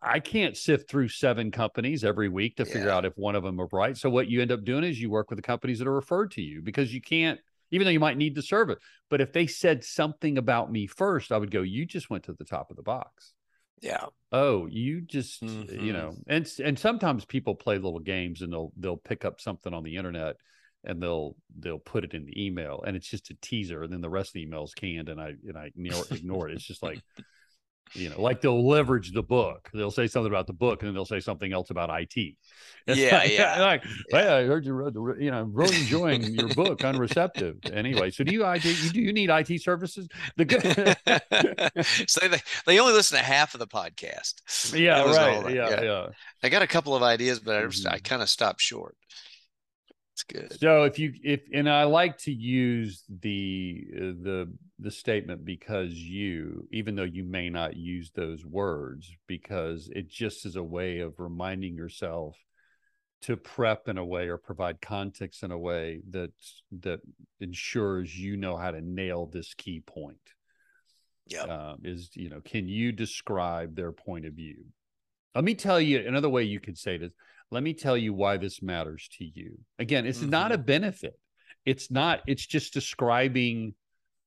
I 0.00 0.20
can't 0.20 0.56
sift 0.56 0.88
through 0.88 1.08
seven 1.08 1.50
companies 1.50 2.04
every 2.04 2.28
week 2.28 2.56
to 2.56 2.64
figure 2.64 2.90
out 2.90 3.04
if 3.04 3.16
one 3.16 3.34
of 3.34 3.42
them 3.42 3.60
are 3.60 3.68
right. 3.72 3.96
So 3.96 4.10
what 4.10 4.28
you 4.28 4.42
end 4.42 4.52
up 4.52 4.64
doing 4.64 4.84
is 4.84 5.00
you 5.00 5.10
work 5.10 5.30
with 5.30 5.38
the 5.38 5.42
companies 5.42 5.78
that 5.78 5.88
are 5.88 5.94
referred 5.94 6.32
to 6.32 6.42
you 6.42 6.62
because 6.62 6.92
you 6.92 7.00
can't 7.00 7.40
even 7.72 7.86
though 7.86 7.92
you 7.92 8.00
might 8.00 8.18
need 8.18 8.34
the 8.34 8.42
service. 8.42 8.78
But 9.08 9.20
if 9.20 9.32
they 9.32 9.46
said 9.46 9.82
something 9.82 10.38
about 10.38 10.70
me 10.70 10.86
first, 10.86 11.32
I 11.32 11.38
would 11.38 11.50
go, 11.50 11.62
you 11.62 11.86
just 11.86 12.10
went 12.10 12.24
to 12.24 12.34
the 12.34 12.44
top 12.44 12.70
of 12.70 12.76
the 12.76 12.82
box. 12.82 13.32
Yeah. 13.80 14.06
Oh, 14.30 14.66
you 14.66 15.00
just 15.00 15.42
mm-hmm. 15.42 15.84
you 15.84 15.92
know, 15.92 16.14
and 16.28 16.48
and 16.62 16.78
sometimes 16.78 17.24
people 17.24 17.54
play 17.54 17.76
little 17.76 17.98
games 17.98 18.42
and 18.42 18.52
they'll 18.52 18.72
they'll 18.76 18.96
pick 18.96 19.24
up 19.24 19.40
something 19.40 19.74
on 19.74 19.82
the 19.82 19.96
internet 19.96 20.36
and 20.84 21.02
they'll 21.02 21.36
they'll 21.58 21.78
put 21.78 22.04
it 22.04 22.14
in 22.14 22.24
the 22.24 22.44
email 22.44 22.82
and 22.86 22.96
it's 22.96 23.08
just 23.08 23.30
a 23.30 23.36
teaser 23.40 23.82
and 23.82 23.92
then 23.92 24.00
the 24.00 24.10
rest 24.10 24.30
of 24.30 24.34
the 24.34 24.42
email 24.42 24.64
is 24.64 24.74
canned 24.74 25.08
and 25.08 25.20
I 25.20 25.34
and 25.46 25.56
I 25.56 25.66
ignore, 25.66 26.04
ignore 26.10 26.48
it. 26.48 26.54
It's 26.54 26.64
just 26.64 26.82
like 26.82 27.00
you 27.94 28.08
know, 28.08 28.20
like 28.20 28.40
they'll 28.40 28.66
leverage 28.66 29.12
the 29.12 29.22
book. 29.22 29.68
They'll 29.74 29.90
say 29.90 30.06
something 30.06 30.30
about 30.30 30.46
the 30.46 30.54
book, 30.54 30.82
and 30.82 30.88
then 30.88 30.94
they'll 30.94 31.04
say 31.04 31.20
something 31.20 31.52
else 31.52 31.70
about 31.70 31.90
IT. 31.90 32.34
It's 32.84 32.98
yeah, 32.98 33.18
like, 33.18 33.30
yeah. 33.30 33.62
Like, 33.62 33.84
yeah. 34.12 34.22
hey, 34.22 34.28
I 34.28 34.44
heard 34.44 34.64
you 34.66 34.72
read 34.72 34.94
the, 34.94 35.14
you 35.20 35.30
know, 35.30 35.38
I'm 35.38 35.54
really 35.54 35.76
enjoying 35.76 36.34
your 36.34 36.48
book, 36.48 36.80
Unreceptive. 36.80 37.72
Anyway, 37.72 38.10
so 38.10 38.24
do 38.24 38.32
you 38.32 38.44
IT? 38.44 38.64
You, 38.64 38.90
do 38.90 39.00
you 39.00 39.12
need 39.12 39.30
IT 39.30 39.62
services? 39.62 40.08
The 40.36 40.44
good. 40.44 42.08
so 42.08 42.26
they 42.26 42.40
they 42.66 42.80
only 42.80 42.92
listen 42.92 43.18
to 43.18 43.22
half 43.22 43.54
of 43.54 43.60
the 43.60 43.68
podcast. 43.68 44.74
Yeah, 44.76 45.04
right. 45.04 45.54
Yeah, 45.54 45.70
yeah, 45.70 45.82
yeah, 45.82 46.06
I 46.42 46.48
got 46.48 46.62
a 46.62 46.66
couple 46.66 46.96
of 46.96 47.04
ideas, 47.04 47.38
but 47.38 47.56
I, 47.56 47.62
mm-hmm. 47.62 47.94
I 47.94 47.98
kind 47.98 48.20
of 48.20 48.28
stopped 48.28 48.60
short. 48.60 48.96
It's 50.30 50.50
good. 50.50 50.60
So 50.60 50.84
if 50.84 50.98
you 50.98 51.14
if 51.22 51.40
and 51.52 51.68
I 51.68 51.84
like 51.84 52.18
to 52.18 52.32
use 52.32 53.04
the 53.08 53.84
uh, 53.94 54.00
the 54.22 54.52
the 54.78 54.90
statement 54.90 55.44
because 55.44 55.92
you 55.92 56.66
even 56.72 56.94
though 56.94 57.02
you 57.02 57.24
may 57.24 57.50
not 57.50 57.76
use 57.76 58.10
those 58.14 58.44
words 58.44 59.10
because 59.26 59.88
it 59.94 60.08
just 60.08 60.46
is 60.46 60.56
a 60.56 60.62
way 60.62 61.00
of 61.00 61.14
reminding 61.18 61.76
yourself 61.76 62.36
to 63.22 63.36
prep 63.36 63.88
in 63.88 63.98
a 63.98 64.04
way 64.04 64.28
or 64.28 64.36
provide 64.36 64.80
context 64.80 65.42
in 65.42 65.52
a 65.52 65.58
way 65.58 66.00
that 66.10 66.32
that 66.80 67.00
ensures 67.40 68.16
you 68.16 68.36
know 68.36 68.56
how 68.56 68.70
to 68.70 68.80
nail 68.80 69.26
this 69.26 69.54
key 69.54 69.80
point. 69.80 70.16
Yeah. 71.26 71.42
Um, 71.42 71.78
is 71.84 72.10
you 72.14 72.28
know, 72.28 72.40
can 72.44 72.68
you 72.68 72.92
describe 72.92 73.76
their 73.76 73.92
point 73.92 74.26
of 74.26 74.34
view? 74.34 74.64
Let 75.34 75.44
me 75.44 75.54
tell 75.54 75.80
you 75.80 76.06
another 76.06 76.28
way 76.28 76.42
you 76.42 76.60
could 76.60 76.76
say 76.76 76.98
this 76.98 77.12
let 77.52 77.62
me 77.62 77.74
tell 77.74 77.98
you 77.98 78.14
why 78.14 78.38
this 78.38 78.62
matters 78.62 79.10
to 79.18 79.24
you. 79.24 79.58
Again, 79.78 80.06
it's 80.06 80.20
mm-hmm. 80.20 80.30
not 80.30 80.52
a 80.52 80.58
benefit. 80.58 81.12
It's 81.66 81.90
not, 81.90 82.22
it's 82.26 82.46
just 82.46 82.72
describing 82.72 83.74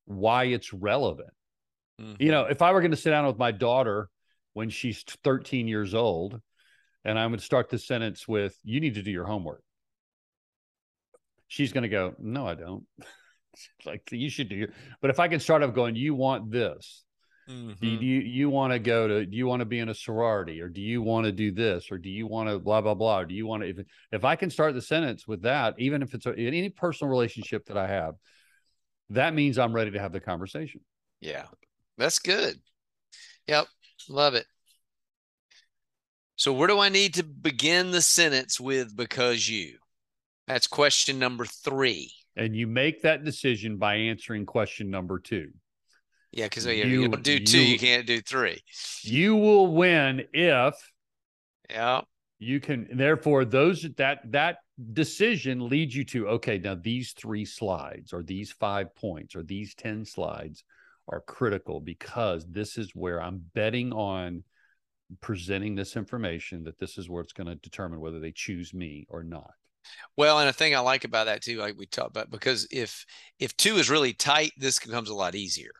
why 0.04 0.44
it's 0.44 0.72
relevant. 0.72 1.30
Mm-hmm. 2.00 2.22
You 2.22 2.30
know, 2.30 2.44
if 2.44 2.62
I 2.62 2.70
were 2.70 2.80
going 2.80 2.92
to 2.92 2.96
sit 2.96 3.10
down 3.10 3.26
with 3.26 3.36
my 3.36 3.50
daughter 3.50 4.08
when 4.52 4.70
she's 4.70 5.02
13 5.24 5.66
years 5.66 5.92
old 5.92 6.40
and 7.04 7.18
I 7.18 7.26
would 7.26 7.42
start 7.42 7.68
the 7.68 7.78
sentence 7.78 8.28
with, 8.28 8.56
you 8.62 8.78
need 8.78 8.94
to 8.94 9.02
do 9.02 9.10
your 9.10 9.26
homework. 9.26 9.62
She's 11.48 11.72
going 11.72 11.82
to 11.82 11.88
go, 11.88 12.14
no, 12.20 12.46
I 12.46 12.54
don't. 12.54 12.84
like 13.84 14.08
you 14.12 14.30
should 14.30 14.48
do 14.48 14.54
your, 14.54 14.68
but 15.02 15.10
if 15.10 15.18
I 15.18 15.26
can 15.26 15.40
start 15.40 15.64
off 15.64 15.74
going, 15.74 15.96
you 15.96 16.14
want 16.14 16.52
this, 16.52 17.02
Mm-hmm. 17.48 17.98
Do 17.98 18.04
you 18.04 18.20
you 18.20 18.50
want 18.50 18.72
to 18.72 18.78
go 18.78 19.06
to 19.06 19.26
do 19.26 19.36
you 19.36 19.46
want 19.46 19.60
to 19.60 19.66
be 19.66 19.78
in 19.78 19.88
a 19.88 19.94
sorority 19.94 20.60
or 20.60 20.68
do 20.68 20.80
you 20.80 21.00
want 21.00 21.26
to 21.26 21.32
do 21.32 21.52
this 21.52 21.92
or 21.92 21.98
do 21.98 22.08
you 22.08 22.26
want 22.26 22.48
to 22.48 22.58
blah 22.58 22.80
blah 22.80 22.94
blah 22.94 23.22
do 23.22 23.34
you 23.34 23.46
want 23.46 23.62
to 23.62 23.68
if 23.68 23.78
if 24.10 24.24
I 24.24 24.34
can 24.34 24.50
start 24.50 24.74
the 24.74 24.82
sentence 24.82 25.28
with 25.28 25.42
that 25.42 25.74
even 25.78 26.02
if 26.02 26.12
it's 26.12 26.26
a, 26.26 26.36
any 26.36 26.70
personal 26.70 27.08
relationship 27.08 27.66
that 27.66 27.76
I 27.76 27.86
have 27.86 28.16
that 29.10 29.34
means 29.34 29.58
I'm 29.58 29.72
ready 29.72 29.92
to 29.92 30.00
have 30.00 30.12
the 30.12 30.20
conversation. 30.20 30.80
Yeah. 31.20 31.46
That's 31.98 32.18
good. 32.18 32.60
Yep. 33.46 33.66
Love 34.08 34.34
it. 34.34 34.46
So 36.36 36.52
where 36.52 36.68
do 36.68 36.78
I 36.80 36.88
need 36.88 37.14
to 37.14 37.22
begin 37.22 37.92
the 37.92 38.02
sentence 38.02 38.60
with 38.60 38.94
because 38.94 39.48
you? 39.48 39.78
That's 40.46 40.66
question 40.66 41.18
number 41.18 41.44
3. 41.44 42.12
And 42.36 42.54
you 42.54 42.66
make 42.66 43.02
that 43.02 43.24
decision 43.24 43.78
by 43.78 43.94
answering 43.94 44.44
question 44.44 44.90
number 44.90 45.18
2. 45.18 45.50
Yeah, 46.32 46.46
because 46.46 46.66
you, 46.66 46.72
you, 46.72 47.08
don't 47.08 47.22
do 47.22 47.34
you, 47.34 47.46
two, 47.46 47.64
you 47.64 47.78
can't 47.78 48.06
do 48.06 48.20
three. 48.20 48.62
You 49.02 49.36
will 49.36 49.68
win 49.68 50.24
if 50.32 50.74
yeah 51.70 52.00
you 52.38 52.60
can 52.60 52.88
therefore 52.92 53.44
those 53.44 53.86
that 53.96 54.20
that 54.30 54.58
decision 54.92 55.68
leads 55.68 55.94
you 55.94 56.04
to 56.04 56.28
okay 56.28 56.58
now 56.58 56.74
these 56.74 57.12
three 57.12 57.44
slides 57.44 58.12
or 58.12 58.22
these 58.22 58.52
five 58.52 58.94
points 58.94 59.34
or 59.34 59.42
these 59.42 59.74
10 59.74 60.04
slides 60.04 60.64
are 61.08 61.20
critical 61.22 61.80
because 61.80 62.46
this 62.46 62.76
is 62.76 62.90
where 62.94 63.22
i'm 63.22 63.42
betting 63.54 63.92
on 63.92 64.42
presenting 65.20 65.74
this 65.74 65.96
information 65.96 66.64
that 66.64 66.78
this 66.78 66.98
is 66.98 67.08
where 67.08 67.22
it's 67.22 67.32
going 67.32 67.46
to 67.46 67.54
determine 67.56 68.00
whether 68.00 68.20
they 68.20 68.32
choose 68.32 68.74
me 68.74 69.06
or 69.08 69.22
not 69.22 69.52
well, 70.16 70.40
and 70.40 70.48
a 70.48 70.52
thing 70.52 70.74
I 70.74 70.80
like 70.80 71.04
about 71.04 71.26
that 71.26 71.42
too, 71.42 71.58
like 71.58 71.78
we 71.78 71.86
talked 71.86 72.10
about, 72.10 72.28
because 72.28 72.66
if 72.72 73.06
if 73.38 73.56
two 73.56 73.76
is 73.76 73.88
really 73.88 74.12
tight, 74.12 74.50
this 74.56 74.80
becomes 74.80 75.10
a 75.10 75.14
lot 75.14 75.36
easier. 75.36 75.70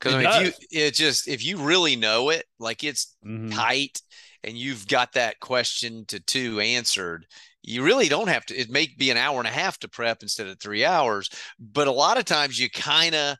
Because 0.00 0.14
I 0.14 0.18
mean, 0.18 0.46
if 0.46 0.58
you 0.70 0.80
it 0.86 0.94
just 0.94 1.28
if 1.28 1.44
you 1.44 1.58
really 1.58 1.96
know 1.96 2.30
it, 2.30 2.44
like 2.58 2.82
it's 2.82 3.16
mm-hmm. 3.24 3.50
tight, 3.50 4.00
and 4.42 4.56
you've 4.56 4.88
got 4.88 5.12
that 5.12 5.40
question 5.40 6.04
to 6.06 6.20
two 6.20 6.60
answered, 6.60 7.26
you 7.62 7.82
really 7.82 8.08
don't 8.08 8.28
have 8.28 8.46
to. 8.46 8.56
It 8.56 8.70
may 8.70 8.88
be 8.96 9.10
an 9.10 9.16
hour 9.16 9.38
and 9.38 9.48
a 9.48 9.52
half 9.52 9.78
to 9.80 9.88
prep 9.88 10.22
instead 10.22 10.46
of 10.46 10.58
three 10.58 10.84
hours, 10.84 11.28
but 11.58 11.86
a 11.86 11.92
lot 11.92 12.18
of 12.18 12.24
times 12.24 12.58
you 12.58 12.70
kind 12.70 13.14
of 13.14 13.36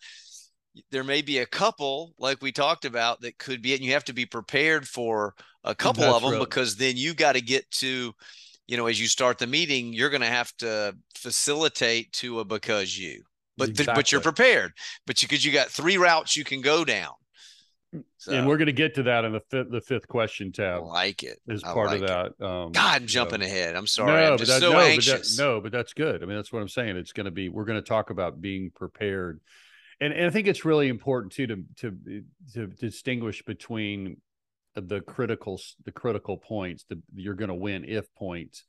there 0.90 1.05
may 1.05 1.23
be 1.23 1.38
a 1.38 1.47
couple 1.47 2.14
like 2.19 2.43
we 2.43 2.52
talked 2.52 2.85
about 2.85 3.21
that 3.23 3.38
could 3.38 3.62
be, 3.62 3.75
and 3.75 3.83
you 3.83 3.93
have 3.93 4.05
to 4.05 4.12
be 4.12 4.26
prepared 4.26 4.87
for 4.87 5.35
a 5.64 5.75
couple 5.75 6.02
That's 6.02 6.14
of 6.14 6.23
them 6.23 6.33
right. 6.33 6.40
because 6.40 6.76
then 6.76 6.97
you 6.97 7.14
got 7.14 7.33
to 7.33 7.40
get 7.40 7.71
to 7.73 8.12
you 8.67 8.76
know 8.76 8.87
as 8.87 9.00
you 9.00 9.09
start 9.09 9.38
the 9.38 9.47
meeting 9.47 9.93
you're 9.93 10.11
going 10.11 10.21
to 10.21 10.26
have 10.26 10.57
to 10.59 10.97
facilitate 11.14 12.12
to 12.12 12.40
a 12.40 12.45
because 12.45 12.97
you 12.97 13.23
but 13.61 13.69
exactly. 13.71 13.95
but 13.95 14.12
you're 14.12 14.21
prepared. 14.21 14.73
But 15.07 15.23
you 15.23 15.29
because 15.29 15.45
you 15.45 15.52
got 15.52 15.69
three 15.69 15.97
routes 15.97 16.37
you 16.37 16.45
can 16.45 16.61
go 16.61 16.85
down. 16.85 17.12
So, 18.19 18.33
and 18.33 18.47
we're 18.47 18.57
going 18.57 18.67
to 18.67 18.73
get 18.73 18.95
to 18.97 19.02
that 19.05 19.25
in 19.25 19.33
the 19.33 19.40
fifth, 19.50 19.71
the 19.71 19.81
fifth 19.81 20.07
question 20.07 20.52
tab. 20.52 20.83
I 20.83 20.85
like 20.85 21.25
it 21.25 21.40
as 21.49 21.62
part 21.62 21.88
like 21.88 22.02
of 22.02 22.09
that. 22.09 22.45
Um, 22.45 22.71
God, 22.71 23.02
I'm 23.02 23.07
jumping 23.07 23.43
ahead. 23.43 23.75
I'm 23.75 23.88
sorry. 23.88 24.12
No, 24.12 24.33
I'm 24.33 24.38
just 24.38 24.50
that, 24.50 24.61
so 24.61 24.73
no, 24.73 24.79
anxious. 24.79 25.37
But 25.37 25.43
that, 25.43 25.49
no, 25.49 25.61
but 25.61 25.73
that's 25.73 25.93
good. 25.93 26.23
I 26.23 26.26
mean, 26.26 26.37
that's 26.37 26.52
what 26.52 26.62
I'm 26.62 26.69
saying. 26.69 26.97
It's 26.97 27.12
going 27.12 27.25
to 27.25 27.33
be. 27.33 27.49
We're 27.49 27.64
going 27.64 27.83
to 27.83 27.88
talk 27.88 28.11
about 28.11 28.40
being 28.40 28.71
prepared, 28.71 29.40
and, 30.00 30.12
and 30.12 30.26
I 30.26 30.31
think 30.31 30.47
it's 30.47 30.64
really 30.64 30.88
important 30.88 31.33
too 31.33 31.49
to 31.49 31.64
to 31.79 32.23
to 32.55 32.67
distinguish 32.69 33.43
between 33.43 34.19
the 34.76 35.00
critical 35.00 35.61
the 35.85 35.93
critical 35.93 36.37
points. 36.37 36.85
The 36.88 37.00
you're 37.17 37.35
going 37.35 37.49
to 37.49 37.55
win 37.55 37.85
if 37.85 38.12
points 38.14 38.64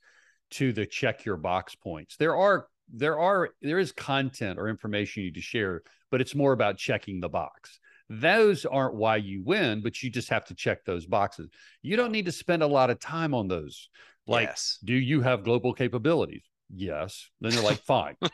to 0.52 0.72
the 0.72 0.84
check 0.84 1.24
your 1.24 1.36
box 1.36 1.76
points. 1.76 2.16
There 2.16 2.36
are 2.36 2.66
there 2.92 3.18
are 3.18 3.50
there 3.62 3.78
is 3.78 3.92
content 3.92 4.58
or 4.58 4.68
information 4.68 5.22
you 5.22 5.28
need 5.28 5.34
to 5.34 5.40
share, 5.40 5.82
but 6.10 6.20
it's 6.20 6.34
more 6.34 6.52
about 6.52 6.76
checking 6.76 7.20
the 7.20 7.28
box. 7.28 7.80
Those 8.08 8.66
aren't 8.66 8.94
why 8.94 9.16
you 9.16 9.42
win, 9.42 9.82
but 9.82 10.02
you 10.02 10.10
just 10.10 10.28
have 10.28 10.44
to 10.46 10.54
check 10.54 10.84
those 10.84 11.06
boxes. 11.06 11.48
You 11.80 11.96
don't 11.96 12.12
need 12.12 12.26
to 12.26 12.32
spend 12.32 12.62
a 12.62 12.66
lot 12.66 12.90
of 12.90 13.00
time 13.00 13.32
on 13.32 13.48
those. 13.48 13.88
Like, 14.26 14.48
yes. 14.48 14.78
do 14.84 14.92
you 14.92 15.22
have 15.22 15.44
global 15.44 15.72
capabilities? 15.72 16.42
Yes. 16.74 17.28
Then 17.40 17.52
they're 17.52 17.62
like 17.62 17.82
fine. 17.82 18.16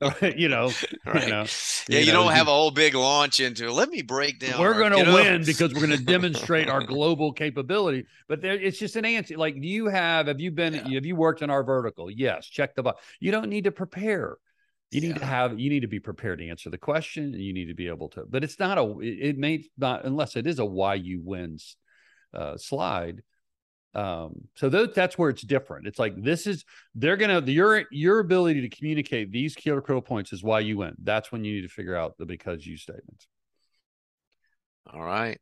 You 0.36 0.48
know 0.48 0.70
right. 1.06 1.24
you 1.24 1.30
know 1.30 1.46
yeah 1.88 1.98
you, 1.98 2.06
you 2.06 2.12
know, 2.12 2.24
don't 2.24 2.32
have 2.32 2.48
a 2.48 2.50
whole 2.50 2.70
big 2.70 2.94
launch 2.94 3.40
into 3.40 3.70
let 3.72 3.88
me 3.88 4.02
break 4.02 4.38
down 4.38 4.60
we're 4.60 4.74
going 4.74 4.92
to 4.92 5.12
win 5.12 5.44
because 5.44 5.72
we're 5.72 5.86
going 5.86 5.98
to 5.98 6.04
demonstrate 6.04 6.68
our 6.68 6.82
global 6.84 7.32
capability. 7.32 8.06
But 8.28 8.42
there, 8.42 8.54
it's 8.54 8.78
just 8.78 8.96
an 8.96 9.04
answer. 9.04 9.36
Like 9.36 9.60
do 9.60 9.66
you 9.66 9.86
have 9.86 10.26
have 10.26 10.40
you 10.40 10.50
been 10.50 10.74
yeah. 10.74 10.94
have 10.94 11.06
you 11.06 11.16
worked 11.16 11.42
in 11.42 11.50
our 11.50 11.62
vertical? 11.62 12.10
Yes. 12.10 12.46
Check 12.46 12.74
the 12.74 12.82
box. 12.82 13.02
You 13.20 13.32
don't 13.32 13.48
need 13.48 13.64
to 13.64 13.72
prepare. 13.72 14.36
You 14.90 15.00
need 15.00 15.08
yeah. 15.08 15.18
to 15.18 15.24
have 15.24 15.58
you 15.58 15.70
need 15.70 15.80
to 15.80 15.88
be 15.88 16.00
prepared 16.00 16.38
to 16.40 16.48
answer 16.48 16.70
the 16.70 16.78
question. 16.78 17.24
And 17.34 17.42
you 17.42 17.52
need 17.52 17.66
to 17.66 17.74
be 17.74 17.88
able 17.88 18.08
to 18.10 18.24
but 18.28 18.44
it's 18.44 18.58
not 18.58 18.78
a 18.78 18.98
it, 19.00 19.18
it 19.20 19.38
may 19.38 19.64
not 19.78 20.04
unless 20.04 20.36
it 20.36 20.46
is 20.46 20.58
a 20.58 20.64
why 20.64 20.94
you 20.94 21.20
wins 21.22 21.76
uh, 22.34 22.56
slide 22.56 23.22
Um, 23.94 24.48
so 24.56 24.68
th- 24.68 24.94
that's 24.94 25.16
where 25.16 25.30
it's 25.30 25.42
different. 25.42 25.86
It's 25.86 25.98
like 25.98 26.20
this 26.20 26.46
is 26.46 26.64
they're 26.94 27.16
gonna 27.16 27.40
your 27.42 27.84
your 27.90 28.18
ability 28.18 28.62
to 28.62 28.76
communicate 28.76 29.30
these 29.30 29.54
key 29.54 29.70
critical 29.70 30.02
points 30.02 30.32
is 30.32 30.42
why 30.42 30.60
you 30.60 30.78
win. 30.78 30.94
That's 31.02 31.30
when 31.30 31.44
you 31.44 31.54
need 31.54 31.62
to 31.62 31.68
figure 31.68 31.94
out 31.94 32.18
the 32.18 32.26
because 32.26 32.66
you 32.66 32.76
statements. 32.76 33.26
All 34.92 35.02
right. 35.02 35.38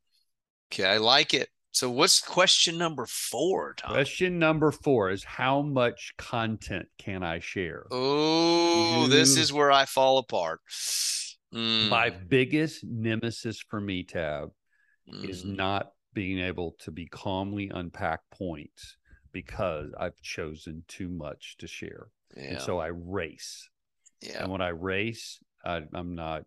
Okay, 0.71 0.85
I 0.85 0.97
like 0.97 1.33
it. 1.33 1.49
So 1.71 1.89
what's 1.89 2.21
question 2.21 2.77
number 2.77 3.07
four, 3.07 3.73
Tom? 3.75 3.93
Question 3.93 4.37
number 4.37 4.71
four 4.71 5.09
is 5.09 5.23
how 5.23 5.63
much 5.63 6.13
content 6.19 6.87
can 6.99 7.23
I 7.23 7.39
share? 7.39 7.87
Oh, 7.89 9.07
this 9.07 9.37
is 9.37 9.51
where 9.51 9.71
I 9.71 9.85
fall 9.85 10.19
apart. 10.19 10.59
Mm. 11.53 11.89
My 11.89 12.11
biggest 12.11 12.83
nemesis 12.83 13.59
for 13.67 13.81
me, 13.81 14.03
Tab, 14.03 14.49
mm. 15.11 15.27
is 15.27 15.43
not 15.43 15.89
being 16.13 16.39
able 16.39 16.75
to 16.79 16.91
be 16.91 17.05
calmly 17.05 17.71
unpack 17.73 18.21
points 18.31 18.97
because 19.31 19.91
I've 19.99 20.19
chosen 20.21 20.83
too 20.87 21.09
much 21.09 21.55
to 21.59 21.67
share. 21.67 22.07
Yeah. 22.35 22.43
And 22.43 22.61
so 22.61 22.79
I 22.79 22.87
race. 22.87 23.69
Yeah. 24.21 24.43
And 24.43 24.51
when 24.51 24.61
I 24.61 24.69
race, 24.69 25.39
I, 25.65 25.81
I'm 25.93 26.15
not 26.15 26.43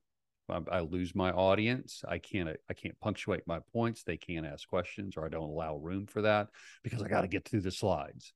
I, 0.48 0.80
lose 0.80 1.14
my 1.14 1.30
audience. 1.32 2.02
I 2.06 2.18
can't 2.18 2.48
I 2.70 2.74
can't 2.74 2.98
punctuate 3.00 3.42
my 3.46 3.58
points. 3.72 4.02
They 4.02 4.16
can't 4.16 4.46
ask 4.46 4.68
questions, 4.68 5.16
or 5.16 5.26
I 5.26 5.28
don't 5.28 5.50
allow 5.50 5.76
room 5.76 6.06
for 6.06 6.22
that 6.22 6.48
because 6.84 7.02
I 7.02 7.08
got 7.08 7.22
to 7.22 7.28
get 7.28 7.48
through 7.48 7.62
the 7.62 7.72
slides, 7.72 8.32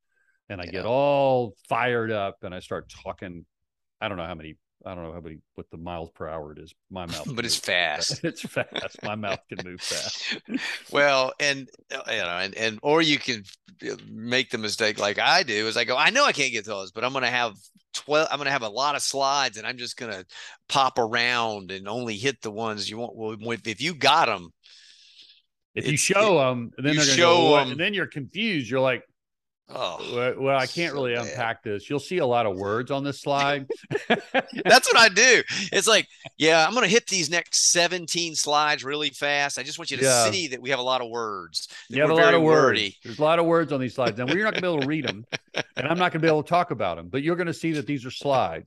and 0.48 0.60
I 0.60 0.64
yeah. 0.64 0.70
get 0.72 0.86
all 0.86 1.54
fired 1.68 2.10
up 2.10 2.38
and 2.42 2.54
I 2.54 2.60
start 2.60 2.92
talking. 3.04 3.44
I 4.00 4.08
don't 4.08 4.16
know 4.16 4.26
how 4.26 4.34
many 4.34 4.56
I 4.84 4.94
don't 4.94 5.04
know 5.04 5.12
how 5.12 5.20
many 5.20 5.38
what 5.54 5.70
the 5.70 5.76
miles 5.76 6.10
per 6.10 6.28
hour 6.28 6.52
it 6.52 6.58
is. 6.58 6.74
My 6.90 7.06
mouth, 7.06 7.28
but 7.34 7.44
it's 7.44 7.56
fast. 7.56 8.20
it's 8.24 8.42
fast. 8.42 9.02
My 9.02 9.14
mouth 9.14 9.40
can 9.48 9.58
move 9.64 9.80
fast. 9.80 10.40
well, 10.92 11.32
and 11.38 11.68
uh, 11.94 12.02
you 12.10 12.18
know, 12.18 12.38
and 12.38 12.54
and 12.54 12.78
or 12.82 13.02
you 13.02 13.18
can 13.18 13.44
uh, 13.88 13.96
make 14.10 14.50
the 14.50 14.58
mistake 14.58 14.98
like 14.98 15.18
I 15.18 15.42
do 15.42 15.66
is 15.66 15.76
I 15.76 15.84
go, 15.84 15.96
I 15.96 16.10
know 16.10 16.24
I 16.24 16.32
can't 16.32 16.52
get 16.52 16.64
those, 16.64 16.92
but 16.92 17.04
I'm 17.04 17.12
going 17.12 17.24
to 17.24 17.30
have 17.30 17.54
twelve. 17.92 18.28
I'm 18.30 18.38
going 18.38 18.46
to 18.46 18.52
have 18.52 18.62
a 18.62 18.68
lot 18.68 18.96
of 18.96 19.02
slides, 19.02 19.58
and 19.58 19.66
I'm 19.66 19.76
just 19.76 19.96
going 19.96 20.12
to 20.12 20.24
pop 20.68 20.98
around 20.98 21.70
and 21.70 21.86
only 21.88 22.16
hit 22.16 22.40
the 22.40 22.50
ones 22.50 22.88
you 22.88 22.98
want. 22.98 23.16
Well, 23.16 23.36
if 23.64 23.80
you 23.82 23.94
got 23.94 24.26
them, 24.26 24.50
if 25.74 25.86
you 25.86 25.96
show 25.96 26.38
them, 26.38 26.72
then 26.76 26.84
they're 26.84 26.94
going 26.94 27.08
to 27.08 27.16
go, 27.16 27.56
them, 27.56 27.70
and 27.72 27.80
then 27.80 27.94
you're 27.94 28.06
confused. 28.06 28.70
You're 28.70 28.80
like, 28.80 29.04
Oh, 29.72 30.34
well, 30.38 30.58
I 30.58 30.66
can't 30.66 30.90
so 30.90 30.94
really 30.94 31.14
bad. 31.14 31.26
unpack 31.26 31.62
this. 31.62 31.88
You'll 31.88 32.00
see 32.00 32.18
a 32.18 32.26
lot 32.26 32.46
of 32.46 32.56
words 32.56 32.90
on 32.90 33.04
this 33.04 33.20
slide. 33.20 33.68
That's 34.08 34.92
what 34.92 34.96
I 34.96 35.08
do. 35.08 35.42
It's 35.72 35.86
like, 35.86 36.08
yeah, 36.38 36.66
I'm 36.66 36.72
going 36.72 36.84
to 36.84 36.90
hit 36.90 37.06
these 37.06 37.30
next 37.30 37.70
17 37.70 38.34
slides 38.34 38.84
really 38.84 39.10
fast. 39.10 39.58
I 39.58 39.62
just 39.62 39.78
want 39.78 39.90
you 39.90 39.96
to 39.98 40.04
yeah. 40.04 40.30
see 40.30 40.48
that 40.48 40.60
we 40.60 40.70
have 40.70 40.80
a 40.80 40.82
lot 40.82 41.00
of 41.00 41.08
words. 41.08 41.68
You 41.88 42.00
have 42.00 42.10
a 42.10 42.14
lot 42.14 42.34
of 42.34 42.42
words. 42.42 42.64
Wordy. 42.64 42.96
There's 43.04 43.18
a 43.18 43.22
lot 43.22 43.38
of 43.38 43.46
words 43.46 43.72
on 43.72 43.80
these 43.80 43.94
slides, 43.94 44.18
and 44.18 44.28
we're 44.28 44.44
not 44.44 44.54
going 44.54 44.62
to 44.62 44.68
be 44.68 44.72
able 44.72 44.80
to 44.80 44.88
read 44.88 45.06
them, 45.06 45.24
and 45.76 45.86
I'm 45.86 45.98
not 45.98 46.12
going 46.12 46.20
to 46.20 46.26
be 46.26 46.28
able 46.28 46.42
to 46.42 46.48
talk 46.48 46.72
about 46.72 46.96
them. 46.96 47.08
But 47.08 47.22
you're 47.22 47.36
going 47.36 47.46
to 47.46 47.54
see 47.54 47.72
that 47.72 47.86
these 47.86 48.04
are 48.04 48.10
slides, 48.10 48.66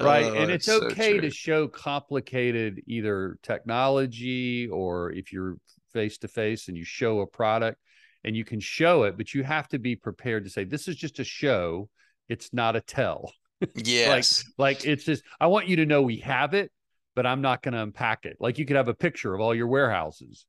right? 0.00 0.24
Oh, 0.24 0.34
and 0.34 0.50
it's 0.50 0.68
okay 0.68 1.16
so 1.16 1.20
to 1.20 1.30
show 1.30 1.68
complicated 1.68 2.82
either 2.86 3.38
technology 3.42 4.68
or 4.68 5.12
if 5.12 5.32
you're 5.32 5.56
face 5.92 6.18
to 6.18 6.28
face 6.28 6.68
and 6.68 6.76
you 6.76 6.84
show 6.84 7.20
a 7.20 7.26
product 7.26 7.80
and 8.26 8.36
you 8.36 8.44
can 8.44 8.58
show 8.58 9.04
it, 9.04 9.16
but 9.16 9.32
you 9.32 9.44
have 9.44 9.68
to 9.68 9.78
be 9.78 9.94
prepared 9.94 10.44
to 10.44 10.50
say, 10.50 10.64
this 10.64 10.88
is 10.88 10.96
just 10.96 11.20
a 11.20 11.24
show. 11.24 11.88
It's 12.28 12.52
not 12.52 12.76
a 12.76 12.80
tell. 12.82 13.32
Yes. 13.74 14.44
like, 14.58 14.76
like 14.82 14.86
it's 14.86 15.04
just, 15.04 15.22
I 15.40 15.46
want 15.46 15.66
you 15.66 15.76
to 15.76 15.86
know 15.86 16.02
we 16.02 16.18
have 16.18 16.52
it, 16.52 16.70
but 17.14 17.24
I'm 17.24 17.40
not 17.40 17.62
going 17.62 17.72
to 17.72 17.80
unpack 17.80 18.26
it. 18.26 18.36
Like 18.38 18.58
you 18.58 18.66
could 18.66 18.76
have 18.76 18.88
a 18.88 18.94
picture 18.94 19.32
of 19.32 19.40
all 19.40 19.54
your 19.54 19.66
warehouses. 19.66 20.44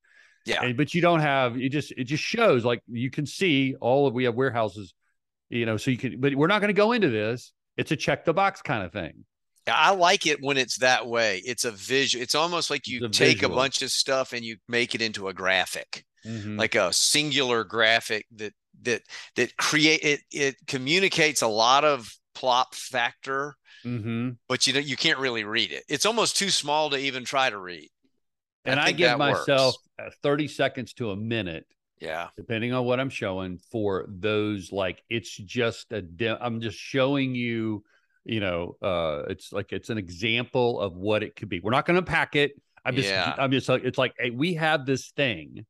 Yeah. 0.45 0.61
And, 0.61 0.75
but 0.75 0.93
you 0.93 0.99
don't 0.99 1.21
have, 1.21 1.55
it 1.55 1.69
just, 1.69 1.93
it 1.93 2.03
just 2.03 2.21
shows 2.21 2.65
like 2.65 2.81
you 2.85 3.09
can 3.09 3.25
see 3.25 3.75
all 3.79 4.07
of, 4.07 4.13
we 4.13 4.25
have 4.25 4.35
warehouses, 4.35 4.93
you 5.49 5.65
know, 5.65 5.77
so 5.77 5.89
you 5.89 5.97
can, 5.97 6.19
but 6.19 6.35
we're 6.35 6.47
not 6.47 6.59
going 6.59 6.67
to 6.67 6.73
go 6.73 6.91
into 6.91 7.07
this. 7.07 7.53
It's 7.77 7.91
a 7.91 7.95
check 7.95 8.25
the 8.25 8.33
box 8.33 8.61
kind 8.61 8.83
of 8.83 8.91
thing. 8.91 9.23
I 9.65 9.91
like 9.91 10.25
it 10.25 10.39
when 10.41 10.57
it's 10.57 10.79
that 10.79 11.07
way. 11.07 11.41
It's 11.45 11.63
a 11.63 11.71
visual. 11.71 12.21
It's 12.21 12.35
almost 12.35 12.69
like 12.69 12.87
you 12.87 13.07
take 13.07 13.37
visual. 13.37 13.53
a 13.53 13.55
bunch 13.55 13.81
of 13.81 13.89
stuff 13.89 14.33
and 14.33 14.43
you 14.43 14.57
make 14.67 14.95
it 14.95 15.01
into 15.01 15.29
a 15.29 15.33
graphic 15.33 16.03
mm-hmm. 16.25 16.57
like 16.57 16.75
a 16.75 16.91
singular 16.93 17.63
graphic 17.63 18.25
that 18.35 18.53
that 18.83 19.01
that 19.35 19.57
create 19.57 20.01
it 20.03 20.21
it 20.31 20.55
communicates 20.67 21.41
a 21.41 21.47
lot 21.47 21.83
of 21.83 22.13
plot 22.35 22.73
factor 22.75 23.55
mm-hmm. 23.83 24.29
but 24.47 24.67
you 24.67 24.73
know 24.73 24.79
you 24.79 24.95
can't 24.95 25.19
really 25.19 25.43
read 25.43 25.71
it 25.71 25.83
it's 25.89 26.05
almost 26.05 26.37
too 26.37 26.49
small 26.49 26.89
to 26.89 26.97
even 26.97 27.23
try 27.23 27.49
to 27.49 27.57
read 27.57 27.89
and 28.65 28.79
i, 28.79 28.87
I 28.87 28.91
give 28.91 29.17
myself 29.17 29.75
works. 29.99 30.15
30 30.21 30.47
seconds 30.47 30.93
to 30.93 31.11
a 31.11 31.15
minute 31.15 31.65
yeah 31.99 32.27
depending 32.35 32.73
on 32.73 32.85
what 32.85 32.99
i'm 32.99 33.09
showing 33.09 33.59
for 33.71 34.05
those 34.07 34.71
like 34.71 35.03
it's 35.09 35.35
just 35.35 35.91
a 35.91 36.01
de- 36.01 36.43
i'm 36.43 36.61
just 36.61 36.77
showing 36.77 37.33
you 37.33 37.83
you 38.23 38.39
know 38.39 38.75
uh 38.83 39.23
it's 39.29 39.51
like 39.51 39.71
it's 39.71 39.89
an 39.89 39.97
example 39.97 40.79
of 40.79 40.95
what 40.95 41.23
it 41.23 41.35
could 41.35 41.49
be 41.49 41.59
we're 41.59 41.71
not 41.71 41.85
going 41.85 41.95
to 41.95 42.05
pack 42.05 42.35
it 42.35 42.51
i'm 42.85 42.95
just 42.95 43.09
yeah. 43.09 43.33
i'm 43.39 43.51
just 43.51 43.67
like 43.67 43.83
it's 43.83 43.97
like 43.97 44.13
hey, 44.19 44.29
we 44.29 44.53
have 44.53 44.85
this 44.85 45.09
thing 45.11 45.65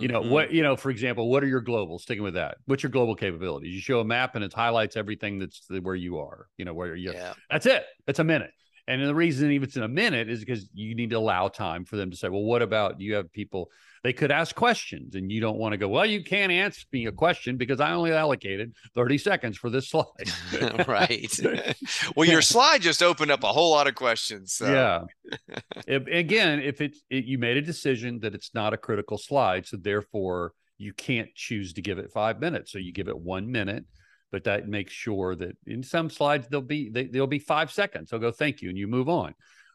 you 0.00 0.08
know 0.08 0.20
what 0.20 0.46
mm-hmm. 0.46 0.56
you 0.56 0.62
know 0.62 0.76
for 0.76 0.90
example 0.90 1.28
what 1.30 1.42
are 1.42 1.48
your 1.48 1.60
global 1.60 1.98
sticking 1.98 2.22
with 2.22 2.34
that. 2.34 2.58
What's 2.66 2.82
your 2.82 2.90
global 2.90 3.14
capabilities? 3.14 3.74
You 3.74 3.80
show 3.80 4.00
a 4.00 4.04
map 4.04 4.34
and 4.34 4.44
it 4.44 4.52
highlights 4.52 4.96
everything 4.96 5.38
that's 5.38 5.66
where 5.68 5.94
you 5.94 6.18
are 6.18 6.48
you 6.56 6.64
know 6.64 6.74
where 6.74 6.94
you 6.94 7.12
yeah. 7.12 7.34
that's 7.50 7.66
it. 7.66 7.84
It's 8.06 8.18
a 8.18 8.24
minute 8.24 8.50
and 8.88 9.02
the 9.02 9.14
reason 9.14 9.50
even 9.50 9.66
it's 9.66 9.76
in 9.76 9.82
a 9.82 9.88
minute 9.88 10.28
is 10.28 10.40
because 10.40 10.68
you 10.74 10.94
need 10.94 11.10
to 11.10 11.16
allow 11.16 11.48
time 11.48 11.84
for 11.84 11.96
them 11.96 12.10
to 12.10 12.16
say 12.16 12.28
well 12.28 12.42
what 12.42 12.62
about 12.62 13.00
you 13.00 13.14
have 13.14 13.32
people 13.32 13.70
they 14.02 14.12
could 14.12 14.32
ask 14.32 14.56
questions 14.56 15.14
and 15.14 15.30
you 15.30 15.40
don't 15.40 15.58
want 15.58 15.72
to 15.72 15.76
go 15.76 15.88
well 15.88 16.04
you 16.04 16.22
can't 16.22 16.50
answer 16.50 16.84
me 16.92 17.06
a 17.06 17.12
question 17.12 17.56
because 17.56 17.80
i 17.80 17.92
only 17.92 18.12
allocated 18.12 18.74
30 18.94 19.18
seconds 19.18 19.56
for 19.56 19.70
this 19.70 19.88
slide. 19.88 20.06
Right. 20.86 21.32
Well 22.16 22.28
your 22.28 22.42
slide 22.42 22.82
just 22.82 23.02
opened 23.02 23.30
up 23.30 23.42
a 23.44 23.52
whole 23.52 23.70
lot 23.70 23.86
of 23.86 23.94
questions 23.94 24.54
so. 24.54 24.72
yeah. 24.72 25.56
If, 25.86 26.06
again 26.06 26.60
if 26.60 26.80
it's 26.80 27.00
it, 27.10 27.24
you 27.24 27.38
made 27.38 27.56
a 27.56 27.62
decision 27.62 28.20
that 28.20 28.34
it's 28.34 28.52
not 28.54 28.74
a 28.74 28.76
critical 28.76 29.18
slide 29.18 29.66
so 29.66 29.76
therefore 29.76 30.52
you 30.78 30.92
can't 30.92 31.28
choose 31.34 31.72
to 31.74 31.82
give 31.82 31.98
it 31.98 32.10
five 32.10 32.40
minutes 32.40 32.72
so 32.72 32.78
you 32.78 32.92
give 32.92 33.08
it 33.08 33.18
one 33.18 33.50
minute 33.50 33.84
but 34.32 34.44
that 34.44 34.66
makes 34.66 34.92
sure 34.92 35.36
that 35.36 35.56
in 35.66 35.82
some 35.82 36.10
slides 36.10 36.48
they'll 36.48 36.60
be 36.60 36.88
they, 36.88 37.04
they'll 37.04 37.26
be 37.26 37.38
five 37.38 37.70
seconds 37.70 38.10
they'll 38.10 38.18
go 38.18 38.32
thank 38.32 38.60
you 38.60 38.68
and 38.68 38.78
you 38.78 38.88
move 38.88 39.08
on 39.08 39.34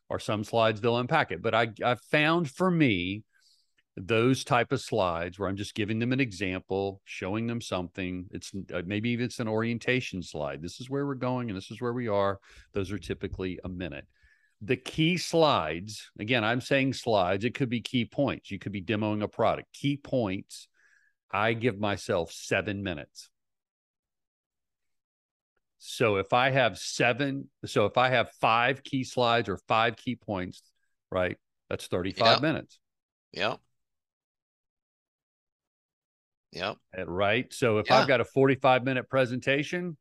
or 0.09 0.19
some 0.19 0.43
slides 0.43 0.81
they'll 0.81 0.97
unpack 0.97 1.31
it 1.31 1.41
but 1.41 1.55
i 1.55 1.67
i 1.85 1.95
found 2.11 2.49
for 2.49 2.69
me 2.69 3.23
those 3.97 4.43
type 4.43 4.71
of 4.71 4.79
slides 4.79 5.39
where 5.39 5.49
I'm 5.49 5.55
just 5.55 5.73
giving 5.73 5.97
them 5.97 6.13
an 6.13 6.19
example, 6.19 7.01
showing 7.05 7.47
them 7.47 7.59
something. 7.59 8.27
It's 8.31 8.51
uh, 8.71 8.83
maybe 8.85 9.09
even 9.09 9.25
it's 9.25 9.39
an 9.39 9.47
orientation 9.47 10.21
slide. 10.21 10.61
This 10.61 10.79
is 10.79 10.89
where 10.89 11.05
we're 11.05 11.15
going 11.15 11.49
and 11.49 11.57
this 11.57 11.71
is 11.71 11.81
where 11.81 11.93
we 11.93 12.07
are. 12.07 12.39
Those 12.73 12.91
are 12.91 12.99
typically 12.99 13.59
a 13.63 13.69
minute. 13.69 14.05
The 14.61 14.75
key 14.75 15.17
slides, 15.17 16.11
again, 16.19 16.43
I'm 16.43 16.61
saying 16.61 16.93
slides, 16.93 17.43
it 17.43 17.55
could 17.55 17.69
be 17.69 17.81
key 17.81 18.05
points. 18.05 18.51
You 18.51 18.59
could 18.59 18.71
be 18.71 18.83
demoing 18.83 19.23
a 19.23 19.27
product. 19.27 19.73
Key 19.73 19.97
points, 19.97 20.67
I 21.31 21.53
give 21.53 21.79
myself 21.79 22.31
seven 22.31 22.83
minutes. 22.83 23.29
So 25.79 26.17
if 26.17 26.33
I 26.33 26.49
have 26.49 26.77
seven, 26.77 27.49
so 27.65 27.85
if 27.85 27.97
I 27.97 28.09
have 28.09 28.29
five 28.41 28.83
key 28.83 29.03
slides 29.03 29.47
or 29.47 29.57
five 29.67 29.95
key 29.95 30.15
points, 30.15 30.61
right, 31.11 31.37
that's 31.69 31.87
35 31.87 32.25
yep. 32.25 32.41
minutes. 32.41 32.79
Yeah. 33.31 33.55
Yep. 36.51 36.77
Right. 37.05 37.53
So 37.53 37.77
if 37.77 37.89
yeah. 37.89 37.97
I've 37.97 38.07
got 38.07 38.21
a 38.21 38.25
45 38.25 38.83
minute 38.83 39.09
presentation, 39.09 39.97